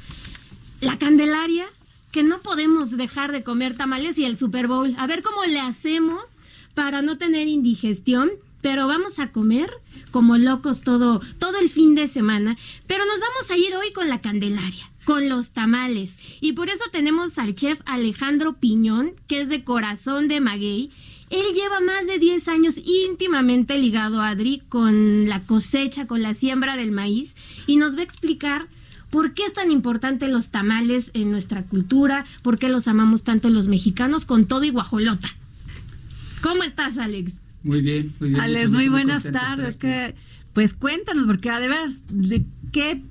[0.80, 1.66] La Candelaria,
[2.12, 4.96] que no podemos dejar de comer tamales, y el Super Bowl.
[4.98, 6.24] A ver cómo le hacemos
[6.74, 8.32] para no tener indigestión,
[8.62, 9.70] pero vamos a comer
[10.12, 12.58] como locos todo, todo el fin de semana.
[12.88, 14.90] Pero nos vamos a ir hoy con la Candelaria.
[15.06, 16.18] Con los tamales.
[16.42, 20.92] Y por eso tenemos al chef Alejandro Piñón, que es de corazón de maguey.
[21.32, 26.34] Él lleva más de 10 años íntimamente ligado a Adri con la cosecha, con la
[26.34, 27.36] siembra del maíz
[27.67, 28.67] y nos va a explicar
[29.10, 33.50] por qué es tan importante los tamales en nuestra cultura, por qué los amamos tanto
[33.50, 35.30] los mexicanos con todo y guajolota.
[36.41, 37.34] ¿Cómo estás, Alex?
[37.63, 38.41] Muy bien, muy bien.
[38.41, 39.78] Alex, muy buenas de tardes.
[39.78, 40.15] Que,
[40.54, 43.02] pues cuéntanos, porque de veras, ¿de qué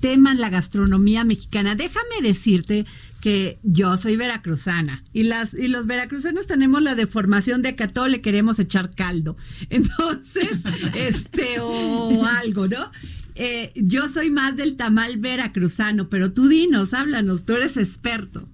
[0.00, 1.74] tema la gastronomía mexicana?
[1.74, 2.86] Déjame decirte
[3.26, 7.88] que yo soy veracruzana y las y los veracruzanos tenemos la deformación de que a
[7.88, 9.36] todo le queremos echar caldo.
[9.68, 10.62] Entonces,
[10.94, 12.88] este o algo, ¿no?
[13.34, 18.48] eh, yo soy más del tamal veracruzano, pero tú dinos, háblanos, tú eres experto.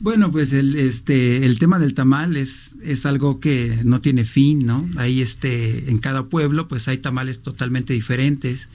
[0.00, 4.66] Bueno, pues el, este, el tema del tamal es, es algo que no tiene fin,
[4.66, 4.86] ¿no?
[4.98, 8.68] Ahí este, en cada pueblo pues hay tamales totalmente diferentes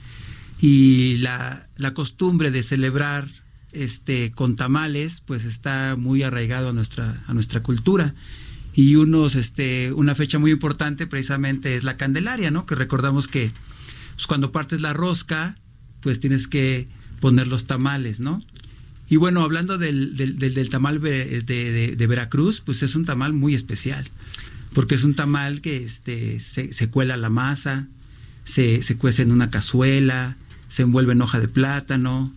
[0.60, 3.43] y la, la costumbre de celebrar
[3.74, 8.14] este, con tamales pues está muy arraigado a nuestra, a nuestra cultura
[8.74, 12.66] y unos, este, una fecha muy importante precisamente es la Candelaria, ¿no?
[12.66, 13.52] Que recordamos que
[14.14, 15.54] pues, cuando partes la rosca
[16.00, 16.88] pues tienes que
[17.20, 18.42] poner los tamales, ¿no?
[19.08, 24.08] Y bueno, hablando del, del, tamal de, de, Veracruz, pues es un tamal muy especial,
[24.72, 27.86] porque es un tamal que este, se, se cuela la masa,
[28.44, 30.36] se, se, cuece en una cazuela,
[30.68, 32.32] se envuelve en hoja de plátano.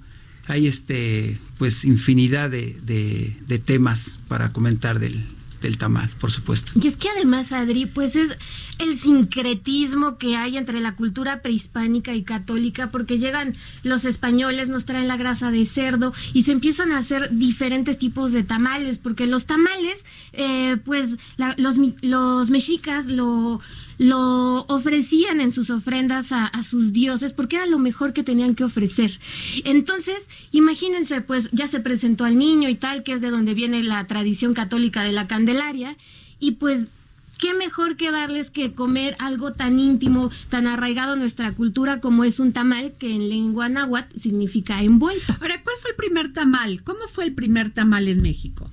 [0.47, 5.25] Hay este, pues infinidad de, de temas para comentar del,
[5.61, 6.71] del tamal, por supuesto.
[6.81, 8.29] Y es que además, Adri, pues es
[8.77, 14.85] el sincretismo que hay entre la cultura prehispánica y católica, porque llegan los españoles, nos
[14.85, 19.25] traen la grasa de cerdo y se empiezan a hacer diferentes tipos de tamales, porque
[19.25, 21.17] los tamales, eh, pues
[21.57, 23.59] los, los mexicas lo
[23.97, 28.63] lo ofrecían en sus ofrendas a, sus dioses porque era lo mejor que tenían que
[28.63, 29.19] ofrecer.
[29.63, 33.83] Entonces, imagínense, pues ya se presentó al niño y tal, que es de donde viene
[33.83, 35.95] la tradición católica de la Candelaria,
[36.39, 36.91] y pues
[37.39, 42.23] qué mejor que darles que comer algo tan íntimo, tan arraigado a nuestra cultura como
[42.23, 45.33] es un tamal, que en lengua náhuatl significa envuelto.
[45.41, 46.83] Ahora, ¿cuál fue el primer tamal?
[46.83, 48.69] ¿Cómo fue el primer tamal en México?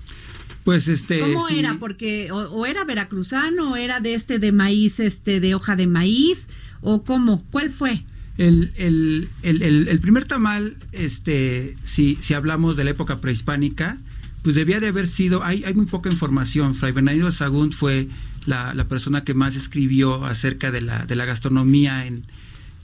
[0.64, 1.20] Pues este.
[1.20, 1.77] ¿Cómo era?
[1.79, 6.48] Porque o, era veracruzano, o era de este de maíz, este de hoja de maíz,
[6.81, 8.05] o cómo, ¿cuál fue?
[8.37, 14.00] El, el, el, el, primer tamal, este, si, si hablamos de la época prehispánica,
[14.42, 16.74] pues debía de haber sido, hay, hay muy poca información.
[16.74, 18.09] Fray Bernardino Sagún fue
[18.46, 22.24] la, la, persona que más escribió acerca de la, de la gastronomía en,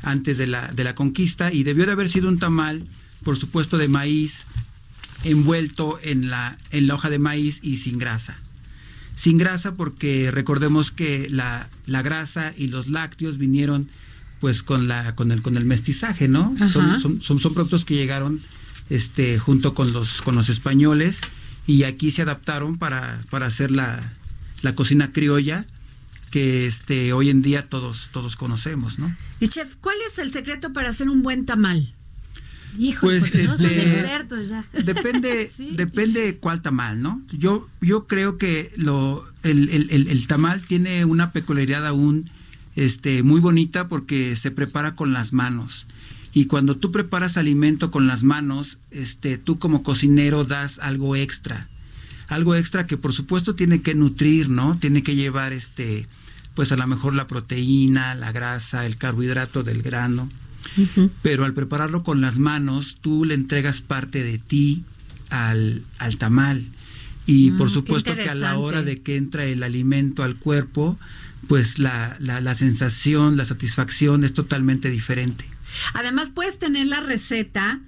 [0.03, 2.85] antes de la, de la conquista y debió de haber sido un tamal,
[3.25, 4.47] por supuesto, de maíz,
[5.25, 8.39] envuelto en la, en la hoja de maíz y sin grasa.
[9.15, 13.89] Sin grasa porque recordemos que la, la grasa y los lácteos vinieron
[14.41, 16.57] pues con la con el con el mestizaje, ¿no?
[16.73, 18.41] Son, son, son, productos que llegaron
[18.89, 21.21] este junto con los con los españoles
[21.67, 24.15] y aquí se adaptaron para, para hacer la,
[24.63, 25.67] la cocina criolla
[26.31, 29.15] que este hoy en día todos todos conocemos, ¿no?
[29.41, 31.95] Y chef, ¿cuál es el secreto para hacer un buen tamal?
[33.01, 34.07] Pues este
[34.85, 41.05] depende depende cuál tamal no yo yo creo que lo el, el, el, tamal tiene
[41.05, 42.31] una peculiaridad aún
[42.77, 45.87] este muy bonita porque se prepara con las manos.
[46.33, 51.69] Y cuando tú preparas alimento con las manos este tú como cocinero das algo extra.
[52.29, 56.07] Algo extra que por supuesto tiene que nutrir no tiene que llevar este
[56.55, 60.29] pues a lo mejor la proteína la grasa el carbohidrato del grano
[61.23, 64.85] pero al prepararlo con las manos, tú le entregas parte de ti
[65.31, 66.65] al, al tamal.
[67.27, 70.99] Y mm, por supuesto que a la hora de que entra el alimento al cuerpo,
[71.49, 75.45] pues la, la, la sensación, la satisfacción es totalmente diferente.
[75.95, 77.81] Además puedes tener la receta,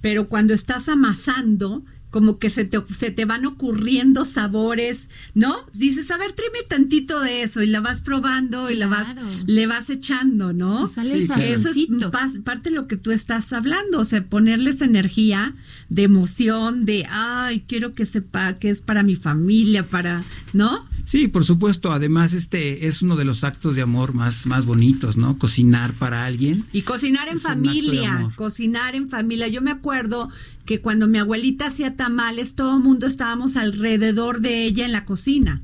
[0.00, 5.56] pero cuando estás amasando, como que se te, se te van ocurriendo sabores, ¿no?
[5.72, 9.06] Dices, a ver, tráeme tantito de eso y la vas probando y la vas,
[9.46, 10.88] le vas echando, ¿no?
[10.88, 15.54] Sale Eso es parte de lo que tú estás hablando, o sea, ponerles energía
[15.88, 20.22] de emoción, de, ay, quiero que sepa que es para mi familia, para,
[20.52, 20.86] ¿no?
[21.04, 21.92] Sí, por supuesto.
[21.92, 25.38] Además, este es uno de los actos de amor más, más bonitos, ¿no?
[25.38, 26.64] Cocinar para alguien.
[26.72, 29.48] Y cocinar en familia, cocinar en familia.
[29.48, 30.30] Yo me acuerdo
[30.64, 35.04] que cuando mi abuelita hacía tamales, todo el mundo estábamos alrededor de ella en la
[35.04, 35.62] cocina.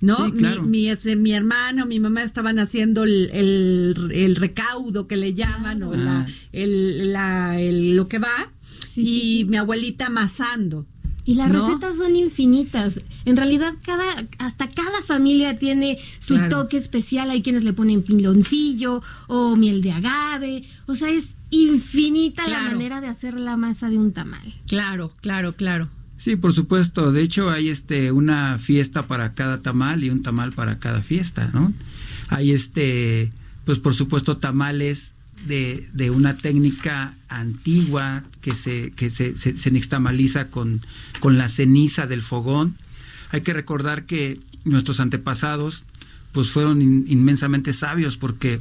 [0.00, 0.30] ¿no?
[0.30, 5.94] mi, mi, mi, hermano, mi mamá estaban haciendo el, el, recaudo que le llaman, o
[5.94, 6.26] la, ah.
[6.52, 8.52] el, la, el, lo que va,
[8.96, 10.86] y mi abuelita amasando.
[11.30, 13.00] Y las recetas son infinitas.
[13.24, 17.30] En realidad, cada, hasta cada familia tiene su toque especial.
[17.30, 20.64] Hay quienes le ponen piloncillo o miel de agave.
[20.86, 24.54] O sea, es infinita la manera de hacer la masa de un tamal.
[24.66, 25.88] Claro, claro, claro.
[26.16, 27.12] Sí, por supuesto.
[27.12, 31.48] De hecho, hay este una fiesta para cada tamal y un tamal para cada fiesta,
[31.54, 31.72] ¿no?
[32.26, 33.30] Hay este,
[33.64, 35.14] pues por supuesto, tamales
[35.46, 40.80] de, de, una técnica antigua que se, que se, se, nixtamaliza con,
[41.20, 42.76] con la ceniza del fogón.
[43.30, 45.84] Hay que recordar que nuestros antepasados
[46.32, 48.60] pues fueron inmensamente sabios porque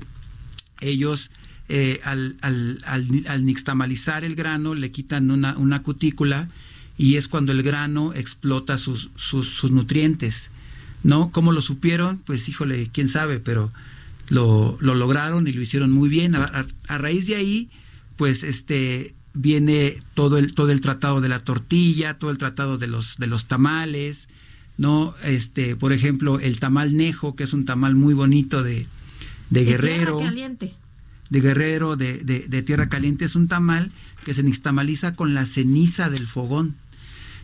[0.82, 1.30] ellos
[1.68, 2.80] eh, al, al,
[3.28, 6.50] al, nixtamalizar el grano le quitan una, una cutícula
[6.98, 10.52] y es cuando el grano explota sus, sus, sus nutrientes.
[11.02, 11.32] ¿No?
[11.32, 12.18] ¿Cómo lo supieron?
[12.18, 13.72] Pues híjole, quién sabe, pero
[14.30, 16.36] lo, lo lograron y lo hicieron muy bien.
[16.36, 17.70] A, raíz de ahí,
[18.16, 22.88] pues este viene todo el todo el tratado de la tortilla, todo el tratado de
[22.88, 24.30] los de los tamales,
[24.80, 28.88] no, este, por ejemplo, el tamal nejo, que es un tamal muy bonito de,
[29.50, 30.20] de, Guerrero.
[30.20, 30.74] Tierra caliente.
[31.30, 33.92] De Guerrero, de, de, de Tierra Caliente, es un tamal
[34.24, 36.76] que se nixtamaliza con la ceniza del fogón.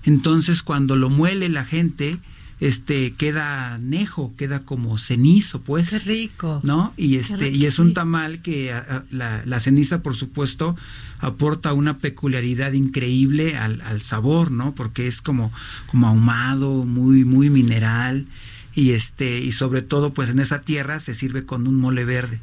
[0.04, 2.20] Entonces, cuando lo muele la gente,
[2.60, 5.90] este queda nejo, queda como cenizo, pues.
[5.90, 6.62] Qué rico.
[6.64, 6.94] ¿No?
[6.98, 8.74] Y este y es un tamal que
[9.12, 10.76] la, la, ceniza, por supuesto,
[11.20, 14.74] aporta una peculiaridad increíble al, al, sabor, ¿no?
[14.74, 15.52] Porque es como
[15.88, 18.28] como ahumado, muy muy mineral
[18.74, 22.40] y este y sobre todo pues en esa tierra se sirve con un mole verde.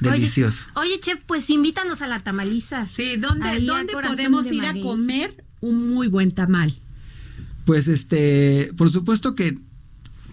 [0.00, 0.64] Delicioso.
[0.76, 2.86] Oye, chef, pues invítanos a la tamaliza.
[2.86, 6.74] Sí, ¿dónde, ¿dónde podemos ir a comer un muy buen tamal?
[7.64, 9.56] Pues este, por supuesto que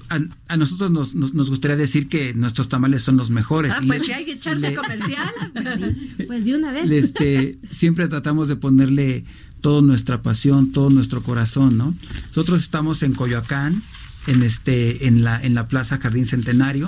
[0.09, 3.73] a, nosotros nos, nos, gustaría decir que nuestros tamales son los mejores.
[3.75, 5.29] Ah, pues si hay que echarse comercial.
[6.27, 6.89] pues de una vez.
[6.89, 9.25] Este, siempre tratamos de ponerle
[9.61, 11.95] toda nuestra pasión, todo nuestro corazón, ¿no?
[12.29, 13.81] Nosotros estamos en Coyoacán,
[14.27, 16.87] en este, en la, en la Plaza Jardín Centenario.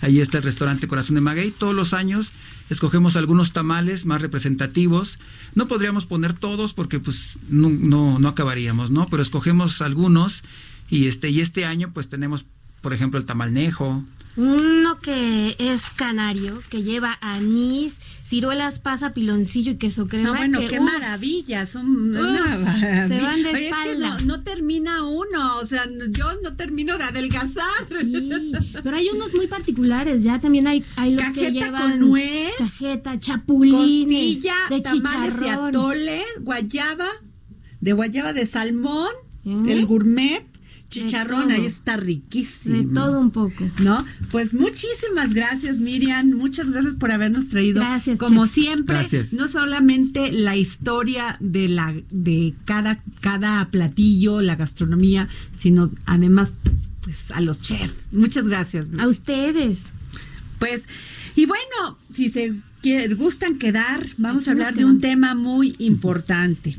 [0.00, 1.50] Ahí está el restaurante Corazón de Maguey.
[1.50, 2.32] Todos los años
[2.70, 5.18] escogemos algunos tamales más representativos.
[5.54, 9.08] No podríamos poner todos porque pues no, no, no acabaríamos, ¿no?
[9.08, 10.42] Pero escogemos algunos
[10.88, 12.46] y este, y este año pues tenemos,
[12.80, 14.04] por ejemplo, el tamalnejo,
[14.38, 20.28] uno que es canario, que lleva anís, ciruelas, pasa, piloncillo y queso crema.
[20.28, 25.64] No, bueno, qué maravilla, son Se van de Oye, es que no, termina uno, o
[25.64, 27.64] sea, yo no termino de adelgazar.
[27.88, 28.52] Sí,
[28.84, 32.52] pero hay unos muy particulares, ya también hay, hay los cajeta que llevan con nuez,
[32.58, 35.68] cajeta, chapulines, costilla, de tamales chicharrón.
[35.68, 37.08] atole, guayaba,
[37.80, 39.10] de guayaba de salmón,
[39.44, 40.47] el gourmet,
[40.90, 42.76] chicharrón, ahí está riquísimo.
[42.76, 43.68] De todo un poco.
[43.82, 44.04] ¿No?
[44.30, 46.30] Pues muchísimas gracias, Miriam.
[46.32, 47.80] Muchas gracias por habernos traído.
[47.80, 48.54] Gracias, Como chef.
[48.54, 49.32] siempre, Gracias.
[49.34, 56.52] no solamente la historia de la de cada cada platillo, la gastronomía, sino además
[57.02, 57.94] pues a los chefs.
[58.12, 58.86] Muchas gracias.
[58.98, 59.84] A ustedes.
[60.58, 60.86] Pues
[61.36, 65.76] y bueno, si se quiere- gustan quedar, vamos Aquí a hablar de un tema muy
[65.78, 66.76] importante.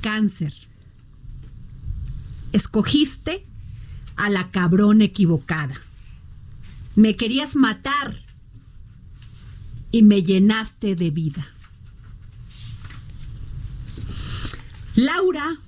[0.00, 0.54] Cáncer.
[2.54, 3.44] Escogiste
[4.14, 5.74] a la cabrón equivocada.
[6.94, 8.14] Me querías matar
[9.90, 11.48] y me llenaste de vida.
[14.94, 15.58] Laura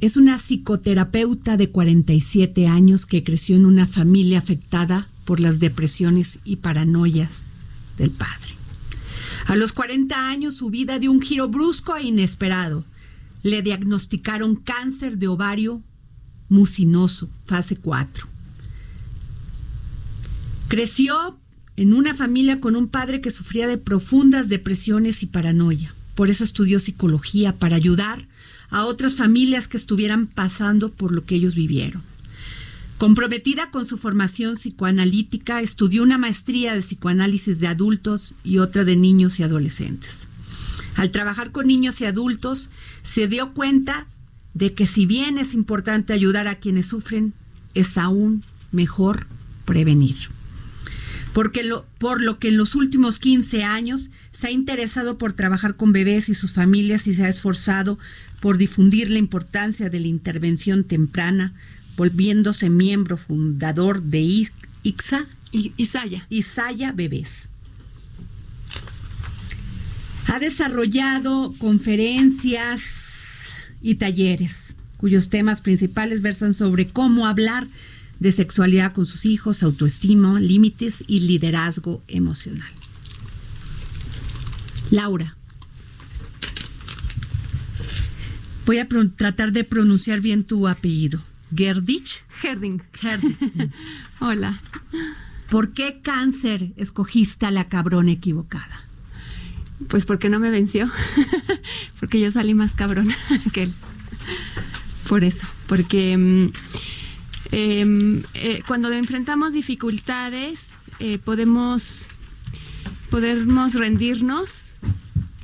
[0.00, 6.38] es una psicoterapeuta de 47 años que creció en una familia afectada por las depresiones
[6.44, 7.44] y paranoias
[7.98, 8.54] del padre.
[9.44, 12.86] A los 40 años su vida dio un giro brusco e inesperado.
[13.42, 15.82] Le diagnosticaron cáncer de ovario
[16.48, 18.26] mucinoso, fase 4.
[20.68, 21.38] Creció
[21.76, 25.94] en una familia con un padre que sufría de profundas depresiones y paranoia.
[26.14, 28.28] Por eso estudió psicología para ayudar
[28.68, 32.02] a otras familias que estuvieran pasando por lo que ellos vivieron.
[32.98, 38.96] Comprometida con su formación psicoanalítica, estudió una maestría de psicoanálisis de adultos y otra de
[38.96, 40.26] niños y adolescentes.
[40.96, 42.70] Al trabajar con niños y adultos,
[43.02, 44.06] se dio cuenta
[44.54, 47.32] de que si bien es importante ayudar a quienes sufren,
[47.74, 49.26] es aún mejor
[49.64, 50.16] prevenir.
[51.32, 55.76] Porque lo, por lo que en los últimos 15 años se ha interesado por trabajar
[55.76, 57.98] con bebés y sus familias y se ha esforzado
[58.40, 61.54] por difundir la importancia de la intervención temprana,
[61.96, 64.48] volviéndose miembro fundador de
[64.82, 66.26] ICSA, Isaya.
[66.30, 67.49] Isaya Bebés.
[70.30, 73.52] Ha desarrollado conferencias
[73.82, 77.66] y talleres cuyos temas principales versan sobre cómo hablar
[78.20, 82.70] de sexualidad con sus hijos, autoestima, límites y liderazgo emocional.
[84.90, 85.36] Laura.
[88.66, 91.20] Voy a tratar de pronunciar bien tu apellido.
[91.52, 92.22] Gerdich.
[92.40, 92.82] Herding.
[92.92, 93.36] Gerdich.
[94.20, 94.60] Hola.
[95.48, 98.89] ¿Por qué cáncer escogiste a la cabrona equivocada?
[99.88, 100.90] Pues porque no me venció.
[102.00, 103.16] porque yo salí más cabrona
[103.52, 103.74] que él.
[105.08, 105.46] Por eso.
[105.66, 106.52] Porque mm,
[107.52, 112.06] em, eh, cuando enfrentamos dificultades eh, podemos,
[113.10, 114.70] podemos rendirnos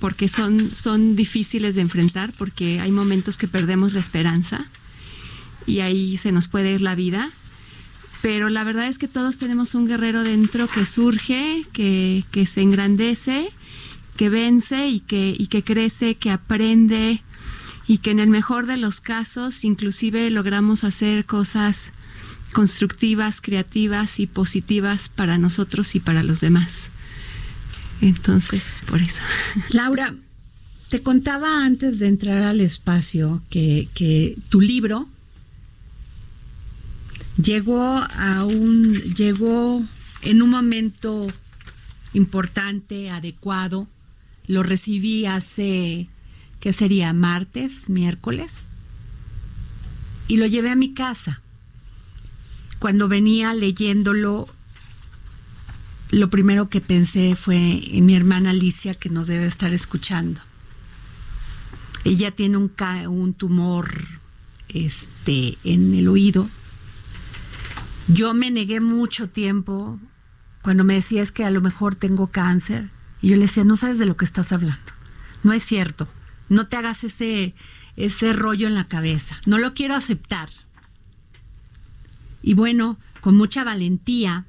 [0.01, 4.66] porque son, son difíciles de enfrentar, porque hay momentos que perdemos la esperanza
[5.66, 7.30] y ahí se nos puede ir la vida.
[8.22, 12.62] Pero la verdad es que todos tenemos un guerrero dentro que surge, que, que se
[12.62, 13.51] engrandece,
[14.17, 17.23] que vence y que, y que crece, que aprende
[17.87, 21.93] y que en el mejor de los casos inclusive logramos hacer cosas
[22.53, 26.89] constructivas, creativas y positivas para nosotros y para los demás.
[28.01, 29.21] Entonces, por eso.
[29.71, 30.14] Laura,
[30.89, 35.09] te contaba antes de entrar al espacio que, que tu libro
[37.43, 39.85] llegó a un llegó
[40.23, 41.27] en un momento
[42.14, 43.89] importante, adecuado.
[44.47, 46.09] Lo recibí hace
[46.61, 47.12] ¿qué sería?
[47.12, 48.72] martes, miércoles.
[50.28, 51.40] Y lo llevé a mi casa.
[52.78, 54.49] Cuando venía leyéndolo
[56.11, 60.40] lo primero que pensé fue en mi hermana Alicia que nos debe estar escuchando.
[62.05, 62.72] Ella tiene un,
[63.09, 64.07] un tumor
[64.68, 66.49] este, en el oído.
[68.07, 69.99] Yo me negué mucho tiempo
[70.62, 72.90] cuando me decía es que a lo mejor tengo cáncer.
[73.27, 74.93] Y yo le decía, no sabes de lo que estás hablando.
[75.43, 76.07] No es cierto.
[76.49, 77.57] No te hagas ese,
[77.97, 79.41] ese rollo en la cabeza.
[79.47, 80.49] No lo quiero aceptar.
[82.41, 84.47] Y bueno, con mucha valentía,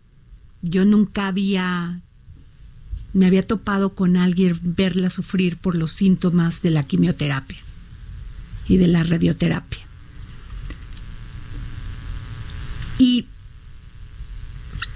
[0.62, 2.02] yo nunca había
[3.14, 7.58] me había topado con alguien verla sufrir por los síntomas de la quimioterapia
[8.68, 9.88] y de la radioterapia.
[13.00, 13.26] Y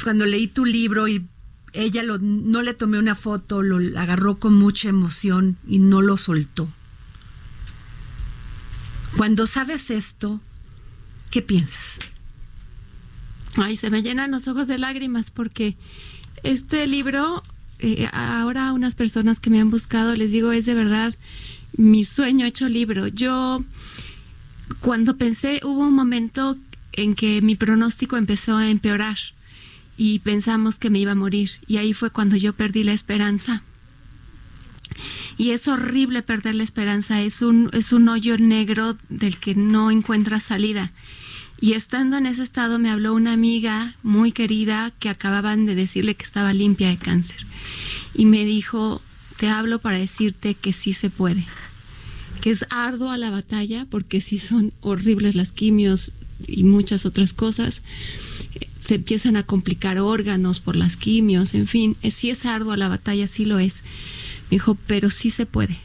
[0.03, 1.30] cuando leí tu libro y
[1.73, 6.17] ella lo- no le tomé una foto, lo agarró con mucha emoción y no lo
[6.17, 6.69] soltó.
[9.17, 10.39] Cuando sabes esto,
[11.29, 11.99] ¿qué piensas?
[13.57, 15.75] Ay, se me llenan los ojos de lágrimas porque
[16.43, 17.43] este libro,
[17.79, 21.15] eh, ahora a unas personas que me han buscado, les digo, es de verdad
[21.75, 23.07] mi sueño hecho libro.
[23.07, 23.63] Yo,
[24.79, 26.57] cuando pensé, hubo un momento
[26.93, 29.17] en que mi pronóstico empezó a empeorar
[29.97, 33.63] y pensamos que me iba a morir y ahí fue cuando yo perdí la esperanza.
[35.37, 39.89] Y es horrible perder la esperanza, es un, es un hoyo negro del que no
[39.91, 40.91] encuentras salida.
[41.59, 46.15] Y estando en ese estado me habló una amiga muy querida que acababan de decirle
[46.15, 47.45] que estaba limpia de cáncer.
[48.15, 49.01] Y me dijo,
[49.37, 51.45] te hablo para decirte que sí se puede.
[52.41, 56.11] Que es ardua la batalla porque sí son horribles las quimios
[56.47, 57.83] y muchas otras cosas.
[58.81, 62.89] Se empiezan a complicar órganos por las quimios, en fin, eh, sí es ardua la
[62.89, 63.83] batalla, sí lo es.
[64.49, 65.79] Me dijo, pero sí se puede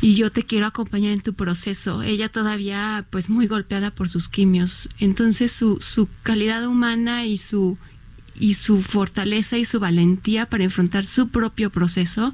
[0.00, 2.04] y yo te quiero acompañar en tu proceso.
[2.04, 4.88] Ella todavía pues muy golpeada por sus quimios.
[5.00, 7.78] Entonces su, su calidad humana y su
[8.38, 12.32] y su fortaleza y su valentía para enfrentar su propio proceso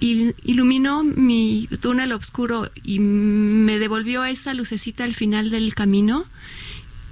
[0.00, 6.26] il- iluminó mi túnel oscuro y me devolvió esa lucecita al final del camino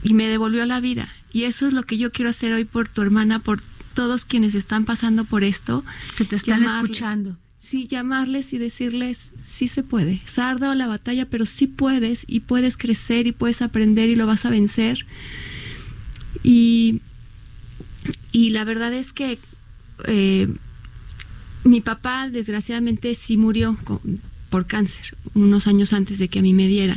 [0.02, 1.08] y me devolvió la vida.
[1.32, 3.60] Y eso es lo que yo quiero hacer hoy por tu hermana, por
[3.94, 5.84] todos quienes están pasando por esto.
[6.16, 6.82] Que te están Llamarles.
[6.90, 7.36] escuchando.
[7.58, 10.22] Sí, llamarles y decirles, sí se puede.
[10.24, 14.26] Es ardua la batalla, pero sí puedes y puedes crecer y puedes aprender y lo
[14.26, 15.04] vas a vencer.
[16.42, 17.00] Y,
[18.32, 19.38] y la verdad es que
[20.06, 20.48] eh,
[21.64, 26.54] mi papá, desgraciadamente, sí murió con- por cáncer unos años antes de que a mí
[26.54, 26.96] me diera.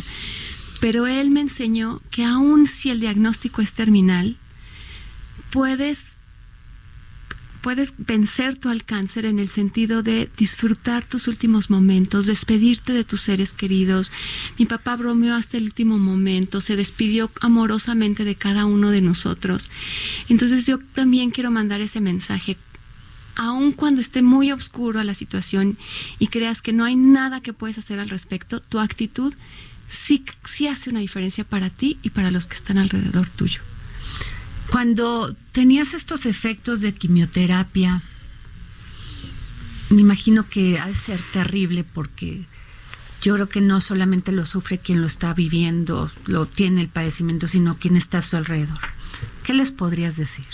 [0.84, 4.36] Pero él me enseñó que aun si el diagnóstico es terminal,
[5.50, 6.20] puedes
[7.62, 13.06] puedes vencer tú al cáncer en el sentido de disfrutar tus últimos momentos, despedirte de
[13.06, 14.12] tus seres queridos.
[14.60, 19.70] Mi papá bromeó hasta el último momento, se despidió amorosamente de cada uno de nosotros.
[20.28, 22.58] Entonces yo también quiero mandar ese mensaje.
[23.36, 25.78] Aun cuando esté muy oscuro la situación
[26.20, 29.34] y creas que no hay nada que puedes hacer al respecto, tu actitud
[29.94, 33.62] sí, sí hace una diferencia para ti y para los que están alrededor tuyo.
[34.72, 38.02] Cuando tenías estos efectos de quimioterapia,
[39.90, 42.46] me imagino que ha de ser terrible porque
[43.22, 47.48] yo creo que no solamente lo sufre quien lo está viviendo, lo tiene el padecimiento,
[47.48, 48.80] sino quien está a su alrededor.
[49.44, 50.48] ¿Qué les podrías decir?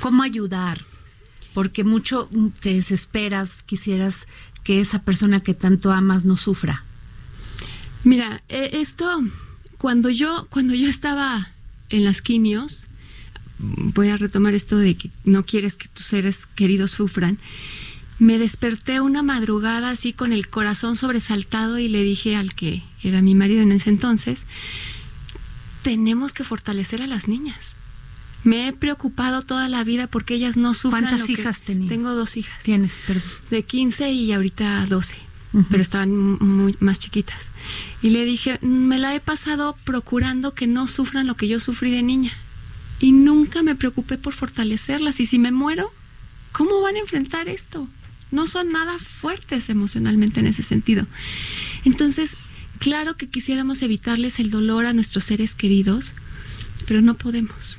[0.00, 0.84] ¿Cómo ayudar?
[1.54, 2.28] Porque mucho
[2.60, 4.26] te desesperas, quisieras
[4.64, 6.84] que esa persona que tanto amas no sufra.
[8.04, 9.22] Mira, eh, esto,
[9.78, 11.48] cuando yo, cuando yo estaba
[11.88, 12.88] en las quimios,
[13.58, 17.38] voy a retomar esto de que no quieres que tus seres queridos sufran.
[18.18, 23.20] Me desperté una madrugada así con el corazón sobresaltado y le dije al que era
[23.22, 24.46] mi marido en ese entonces,
[25.82, 27.74] tenemos que fortalecer a las niñas.
[28.44, 31.02] Me he preocupado toda la vida porque ellas no sufran.
[31.04, 31.88] ¿Cuántas lo que- hijas tenías?
[31.88, 32.62] Tengo dos hijas.
[32.62, 33.22] Tienes, perdón.
[33.50, 35.16] De 15 y ahorita 12,
[35.70, 37.50] Pero estaban muy más chiquitas.
[38.00, 41.90] Y le dije, me la he pasado procurando que no sufran lo que yo sufrí
[41.90, 42.32] de niña.
[43.00, 45.20] Y nunca me preocupé por fortalecerlas.
[45.20, 45.92] Y si me muero,
[46.52, 47.86] ¿cómo van a enfrentar esto?
[48.30, 51.06] No son nada fuertes emocionalmente en ese sentido.
[51.84, 52.36] Entonces,
[52.78, 56.12] claro que quisiéramos evitarles el dolor a nuestros seres queridos,
[56.86, 57.78] pero no podemos.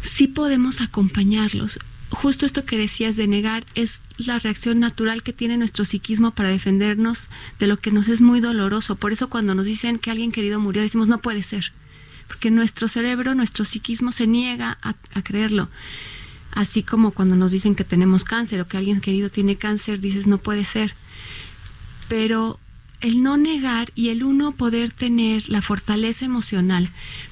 [0.00, 1.78] Sí podemos acompañarlos.
[2.12, 6.50] Justo esto que decías de negar es la reacción natural que tiene nuestro psiquismo para
[6.50, 8.96] defendernos de lo que nos es muy doloroso.
[8.96, 11.72] Por eso cuando nos dicen que alguien querido murió, decimos no puede ser.
[12.28, 15.70] Porque nuestro cerebro, nuestro psiquismo se niega a, creerlo.
[16.50, 20.26] Así como cuando nos dicen que tenemos cáncer o que alguien querido tiene cáncer, dices
[20.26, 20.94] no puede ser.
[22.08, 22.60] Pero
[23.00, 26.90] el no negar y el uno poder tener la fortaleza emocional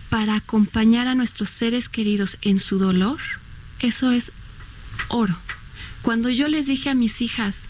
[0.09, 3.19] para acompañar a nuestros seres queridos en su dolor,
[3.79, 4.33] eso es
[5.09, 5.37] oro.
[6.03, 7.67] Cuando yo les dije a mis hijas,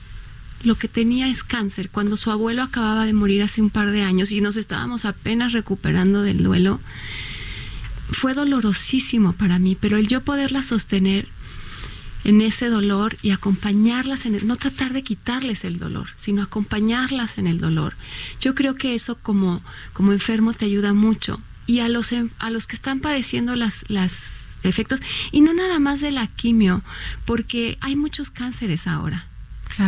[0.62, 4.02] lo que tenía es cáncer, cuando su abuelo acababa de morir hace un par de
[4.02, 6.80] años y nos estábamos apenas recuperando del duelo,
[8.10, 11.28] fue dolorosísimo para mí, pero el yo poderla sostener
[12.24, 17.38] en ese dolor y acompañarlas en el, no tratar de quitarles el dolor, sino acompañarlas
[17.38, 17.94] en el dolor.
[18.40, 19.62] Yo creo que eso como,
[19.92, 21.40] como enfermo te ayuda mucho.
[21.66, 25.00] Y a los, a los que están padeciendo las, las efectos,
[25.32, 26.82] y no nada más de la quimio,
[27.24, 29.26] porque hay muchos cánceres ahora.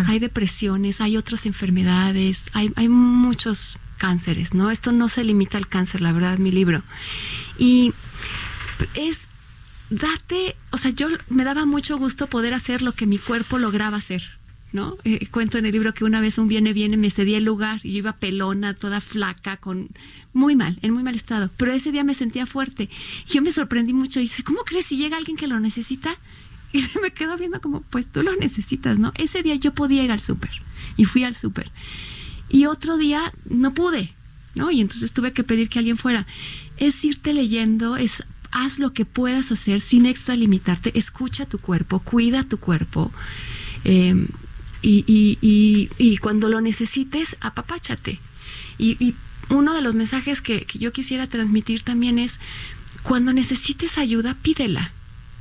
[0.06, 4.70] Hay depresiones, hay otras enfermedades, hay, hay muchos cánceres, ¿no?
[4.70, 6.82] Esto no se limita al cáncer, la verdad, mi libro.
[7.58, 7.92] Y
[8.94, 9.28] es
[9.90, 13.98] date, o sea, yo me daba mucho gusto poder hacer lo que mi cuerpo lograba
[13.98, 14.38] hacer,
[14.72, 14.96] ¿no?
[15.04, 17.80] Eh, cuento en el libro que una vez un viene viene me cedía el lugar
[17.82, 19.90] y yo iba pelona, toda flaca, con
[20.32, 22.88] muy mal, en muy mal estado, pero ese día me sentía fuerte.
[23.26, 26.16] Yo me sorprendí mucho y dice, ¿cómo crees si llega alguien que lo necesita?
[26.72, 29.12] Y se me quedó viendo como, pues tú lo necesitas, ¿no?
[29.16, 30.50] Ese día yo podía ir al súper
[30.96, 31.70] y fui al súper.
[32.48, 34.14] Y otro día no pude,
[34.54, 34.70] ¿no?
[34.70, 36.26] Y entonces tuve que pedir que alguien fuera.
[36.78, 42.44] Es irte leyendo, es haz lo que puedas hacer sin extralimitarte, escucha tu cuerpo, cuida
[42.44, 43.10] tu cuerpo.
[43.84, 44.26] Eh,
[44.82, 48.20] y, y, y, y, cuando lo necesites, apapáchate.
[48.78, 49.14] Y,
[49.48, 52.40] uno de los mensajes que, que, yo quisiera transmitir también es,
[53.02, 54.92] cuando necesites ayuda, pídela.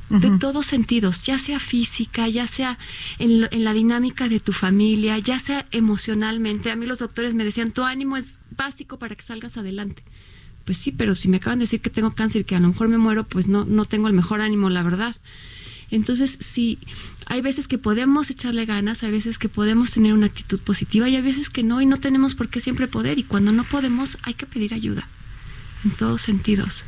[0.10, 0.40] De uh -huh.
[0.40, 2.78] todos sentidos, ya sea física, ya sea
[3.18, 6.70] en, en, la dinámica de tu familia, ya sea emocionalmente.
[6.70, 10.04] A mí los doctores me decían, tu ánimo es básico para que salgas adelante
[10.66, 12.68] pues sí, pero si me acaban de decir que tengo cáncer y que a lo
[12.68, 15.16] mejor me muero, pues no, no tengo el mejor ánimo, la verdad.
[15.92, 16.80] Entonces, sí,
[17.26, 21.16] hay veces que podemos echarle ganas, hay veces que podemos tener una actitud positiva y
[21.18, 23.20] hay veces que no, y no tenemos por qué siempre poder.
[23.20, 25.08] Y cuando no podemos, hay que pedir ayuda,
[25.84, 26.84] en todos sentidos.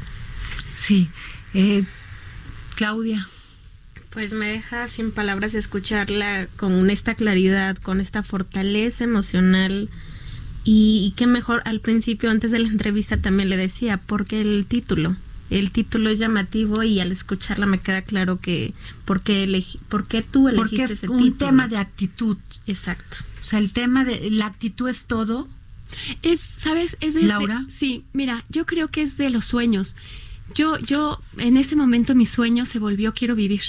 [0.76, 1.10] Sí.
[1.54, 1.84] Eh,
[2.76, 3.28] Claudia.
[4.10, 9.90] Pues me deja sin palabras escucharla con esta claridad, con esta fortaleza emocional
[10.64, 14.66] y, y qué mejor, al principio, antes de la entrevista también le decía, porque el
[14.68, 15.16] título,
[15.60, 18.74] el título es llamativo y al escucharla me queda claro que
[19.06, 21.38] por qué, elegí, por qué tú elegiste porque es ese un título.
[21.38, 22.38] tema de actitud.
[22.66, 23.18] Exacto.
[23.40, 25.48] O sea, el tema de la actitud es todo.
[26.24, 26.98] Es, ¿sabes?
[27.02, 27.60] Es de, Laura.
[27.60, 29.96] De, sí, mira, yo creo que es de los sueños.
[30.56, 33.62] Yo, yo, en ese momento mi sueño se volvió quiero vivir.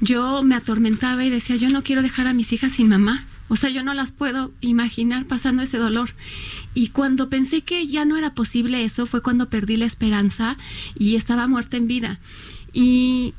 [0.00, 3.26] Yo me atormentaba y decía, yo no quiero dejar a mis hijas sin mamá.
[3.52, 6.14] O sea, yo no las puedo imaginar pasando ese dolor.
[6.72, 10.56] Y cuando pensé que ya no era posible eso, fue cuando perdí la esperanza
[10.98, 12.18] y estaba muerta en vida.
[12.72, 13.34] Y,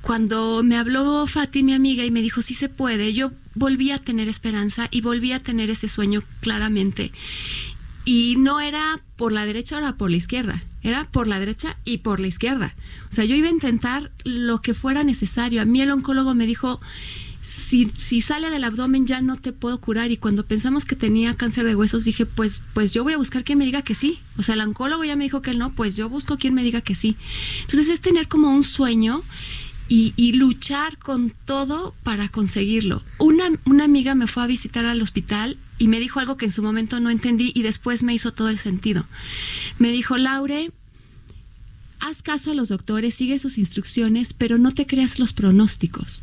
[0.00, 3.98] cuando me habló Fati, mi amiga, y me dijo, sí se puede, yo volví a
[3.98, 7.12] tener esperanza y volví a tener ese sueño claramente.
[8.04, 10.64] Y no era por la derecha, era por la izquierda.
[10.82, 12.74] Era por la derecha y por la izquierda.
[13.08, 15.62] O sea, yo iba a intentar lo que fuera necesario.
[15.62, 16.80] A mí el oncólogo me dijo,
[17.42, 20.12] si, si sale del abdomen ya no te puedo curar.
[20.12, 23.42] Y cuando pensamos que tenía cáncer de huesos, dije, pues, pues yo voy a buscar
[23.42, 24.20] quien me diga que sí.
[24.38, 26.80] O sea, el oncólogo ya me dijo que no, pues yo busco quien me diga
[26.80, 27.16] que sí.
[27.62, 29.24] Entonces es tener como un sueño
[29.88, 33.02] y, y luchar con todo para conseguirlo.
[33.18, 36.52] Una, una amiga me fue a visitar al hospital y me dijo algo que en
[36.52, 39.04] su momento no entendí y después me hizo todo el sentido.
[39.80, 40.70] Me dijo, Laure,
[41.98, 46.22] haz caso a los doctores, sigue sus instrucciones, pero no te creas los pronósticos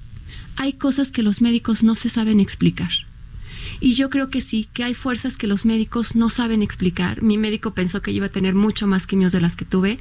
[0.56, 2.92] hay cosas que los médicos no se saben explicar.
[3.80, 7.22] Y yo creo que sí, que hay fuerzas que los médicos no saben explicar.
[7.22, 10.00] Mi médico pensó que iba a tener mucho más quimios de las que tuve.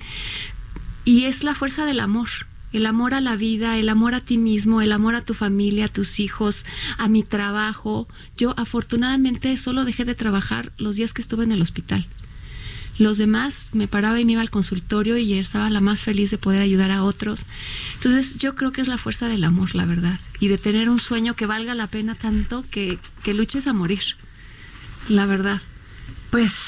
[1.04, 2.28] Y es la fuerza del amor.
[2.72, 5.86] El amor a la vida, el amor a ti mismo, el amor a tu familia,
[5.86, 6.66] a tus hijos,
[6.98, 8.08] a mi trabajo.
[8.36, 12.06] Yo afortunadamente solo dejé de trabajar los días que estuve en el hospital.
[12.98, 16.38] Los demás me paraba y me iba al consultorio y estaba la más feliz de
[16.38, 17.46] poder ayudar a otros.
[17.94, 20.18] Entonces yo creo que es la fuerza del amor, la verdad.
[20.40, 24.02] Y de tener un sueño que valga la pena tanto que, que luches a morir.
[25.08, 25.62] La verdad.
[26.30, 26.62] Pues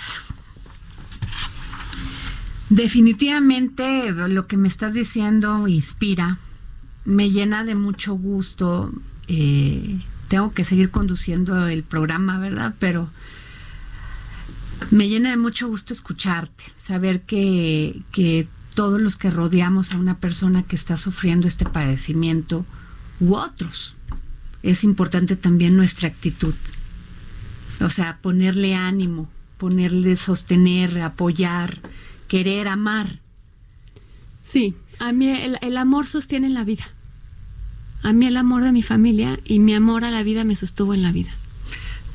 [2.71, 6.39] definitivamente lo que me estás diciendo inspira,
[7.05, 8.93] me llena de mucho gusto.
[9.27, 12.75] Eh, tengo que seguir conduciendo el programa, ¿verdad?
[12.79, 13.11] Pero
[14.91, 20.19] me llena de mucho gusto escucharte, saber que, que todos los que rodeamos a una
[20.19, 22.65] persona que está sufriendo este padecimiento
[23.21, 23.97] u otros.
[24.63, 26.55] Es importante también nuestra actitud.
[27.81, 29.29] O sea, ponerle ánimo,
[29.59, 31.81] ponerle sostener, apoyar,
[32.29, 33.21] querer, amar.
[34.43, 36.85] Sí, a mí el, el amor sostiene la vida.
[38.03, 40.95] A mí el amor de mi familia y mi amor a la vida me sostuvo
[40.95, 41.31] en la vida.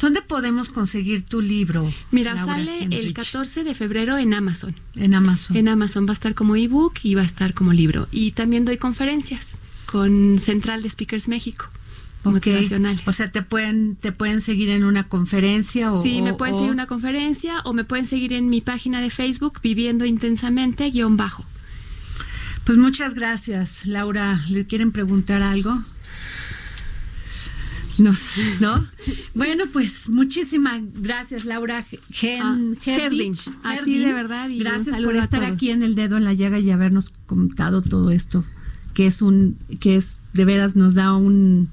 [0.05, 1.91] ¿Dónde podemos conseguir tu libro?
[2.11, 3.15] Mira, Laura sale el Henrich?
[3.15, 4.75] 14 de febrero en Amazon.
[4.95, 5.57] En Amazon.
[5.57, 8.07] En Amazon va a estar como ebook y va a estar como libro.
[8.11, 11.65] Y también doy conferencias con Central de Speakers México.
[12.23, 12.33] Ok.
[12.33, 13.01] Motivacionales.
[13.07, 16.03] O sea, te pueden, te pueden seguir en una conferencia o.
[16.03, 19.01] sí, me pueden o- seguir en una conferencia o me pueden seguir en mi página
[19.01, 21.45] de Facebook, Viviendo Intensamente, guion bajo.
[22.63, 24.39] Pues muchas gracias, Laura.
[24.49, 25.83] ¿Le quieren preguntar algo?
[27.99, 28.87] No, sé, ¿no?
[29.33, 32.83] Bueno, pues muchísimas gracias, Laura Gen, Ah.
[32.85, 33.35] Herding.
[33.63, 36.59] A ti de verdad y gracias por estar aquí en el dedo en la llaga
[36.59, 38.43] y habernos contado todo esto,
[38.93, 41.69] que es un, que es de veras nos da un,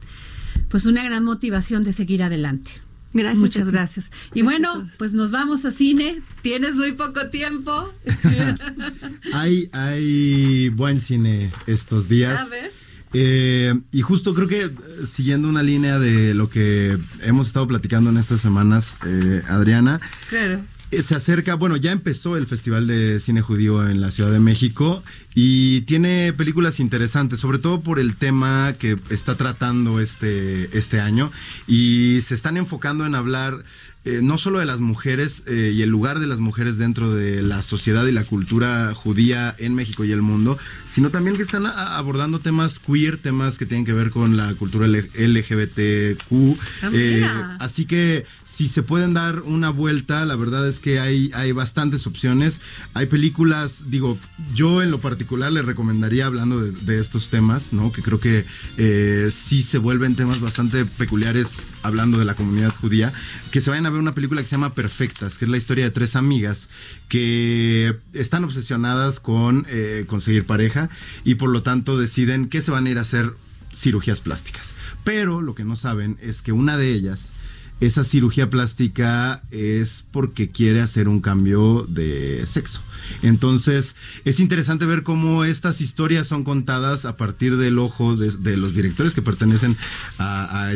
[0.69, 2.71] pues una gran motivación de seguir adelante.
[3.15, 3.41] Gracias.
[3.41, 4.07] Muchas gracias.
[4.33, 6.23] Y Gracias bueno, pues nos vamos a cine.
[6.41, 7.93] Tienes muy poco tiempo.
[9.35, 12.41] Hay, hay buen cine estos días.
[12.41, 12.73] A ver.
[13.15, 14.71] Eh, y justo creo que eh,
[15.07, 20.01] siguiendo una línea de lo que hemos estado platicando en estas semanas, eh, Adriana,
[20.31, 20.61] Claro.
[20.91, 24.41] eh, se acerca, bueno, ya empezó el Festival de Cine Judío en la Ciudad de
[24.41, 25.03] México
[25.35, 31.31] y tiene películas interesantes, sobre todo por el tema que está tratando este, este año
[31.67, 33.65] y se están enfocando en hablar
[34.05, 37.41] eh, no solo de las mujeres eh, y el lugar de las mujeres dentro de
[37.43, 41.67] la sociedad y la cultura judía en México y el mundo, sino también que están
[41.67, 46.59] abordando temas queer, temas que tienen que ver con la cultura LGBTQ.
[46.83, 47.29] Ah, eh.
[47.61, 52.07] Así que si se pueden dar una vuelta, la verdad es que hay, hay bastantes
[52.07, 52.61] opciones.
[52.95, 54.19] Hay películas, digo,
[54.55, 57.93] yo en lo particular le recomendaría hablando de, de estos temas, ¿no?
[57.93, 58.45] Que creo que
[58.79, 63.13] eh, sí se vuelven temas bastante peculiares hablando de la comunidad judía,
[63.51, 65.85] que se vayan a ver una película que se llama Perfectas, que es la historia
[65.85, 66.69] de tres amigas
[67.09, 70.91] que están obsesionadas con eh, conseguir pareja
[71.25, 73.35] y por lo tanto deciden que se van a ir a hacer
[73.75, 74.75] cirugías plásticas.
[75.05, 77.33] Pero lo que no saben es que una de ellas,
[77.81, 82.81] esa cirugía plástica es porque quiere hacer un cambio de sexo.
[83.23, 88.75] Entonces, es interesante ver cómo estas historias son contadas a partir del ojo de, los
[88.75, 89.77] directores que pertenecen
[90.19, 90.71] a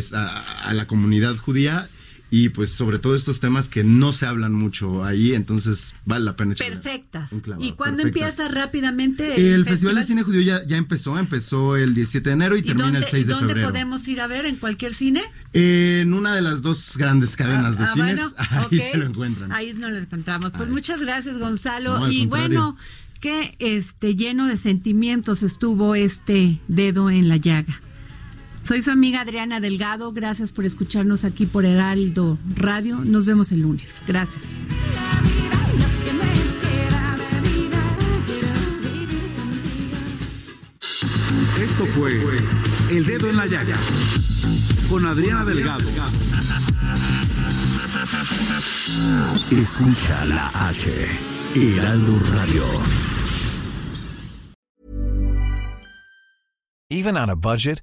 [0.73, 1.89] la comunidad judía.
[2.29, 6.35] Y pues sobre todo estos temas que no se hablan mucho ahí, entonces vale la
[6.35, 7.31] pena Perfectas.
[7.33, 7.65] un clavado.
[7.65, 8.33] ¿Y cuándo Perfectas.
[8.39, 12.57] empieza rápidamente El, Festival de Cine Judío ya, ya empezó, empezó el 17 de enero
[12.57, 13.69] y, ¿Y termina dónde, el 6 de dónde febrero.
[13.69, 14.45] podemos ir a ver?
[14.47, 15.23] ¿En cualquier cine?
[15.53, 18.91] En una de las dos grandes cadenas de Ah, cines, bueno, ahí ok.
[18.93, 19.53] se lo encuentran.
[19.53, 20.51] Ahí nos lo encontramos.
[20.53, 21.97] Pues muchas gracias, Gonzalo.
[21.99, 22.49] No, al y contrario.
[22.61, 22.77] bueno,
[23.21, 27.81] que este lleno de sentimientos estuvo este dedo en la llaga.
[28.67, 30.11] Soy su amiga Adriana Delgado.
[30.11, 32.97] Gracias por escucharnos aquí por Heraldo Radio.
[32.97, 34.03] Nos vemos el lunes.
[34.09, 34.59] Gracias.
[41.61, 42.11] Esto fue
[42.91, 43.79] El Dedo en la Llaga
[44.91, 45.89] con Adriana Delgado.
[49.53, 51.21] Escucha la H.
[51.55, 52.65] Heraldo Radio.
[56.91, 57.83] Even on a budget,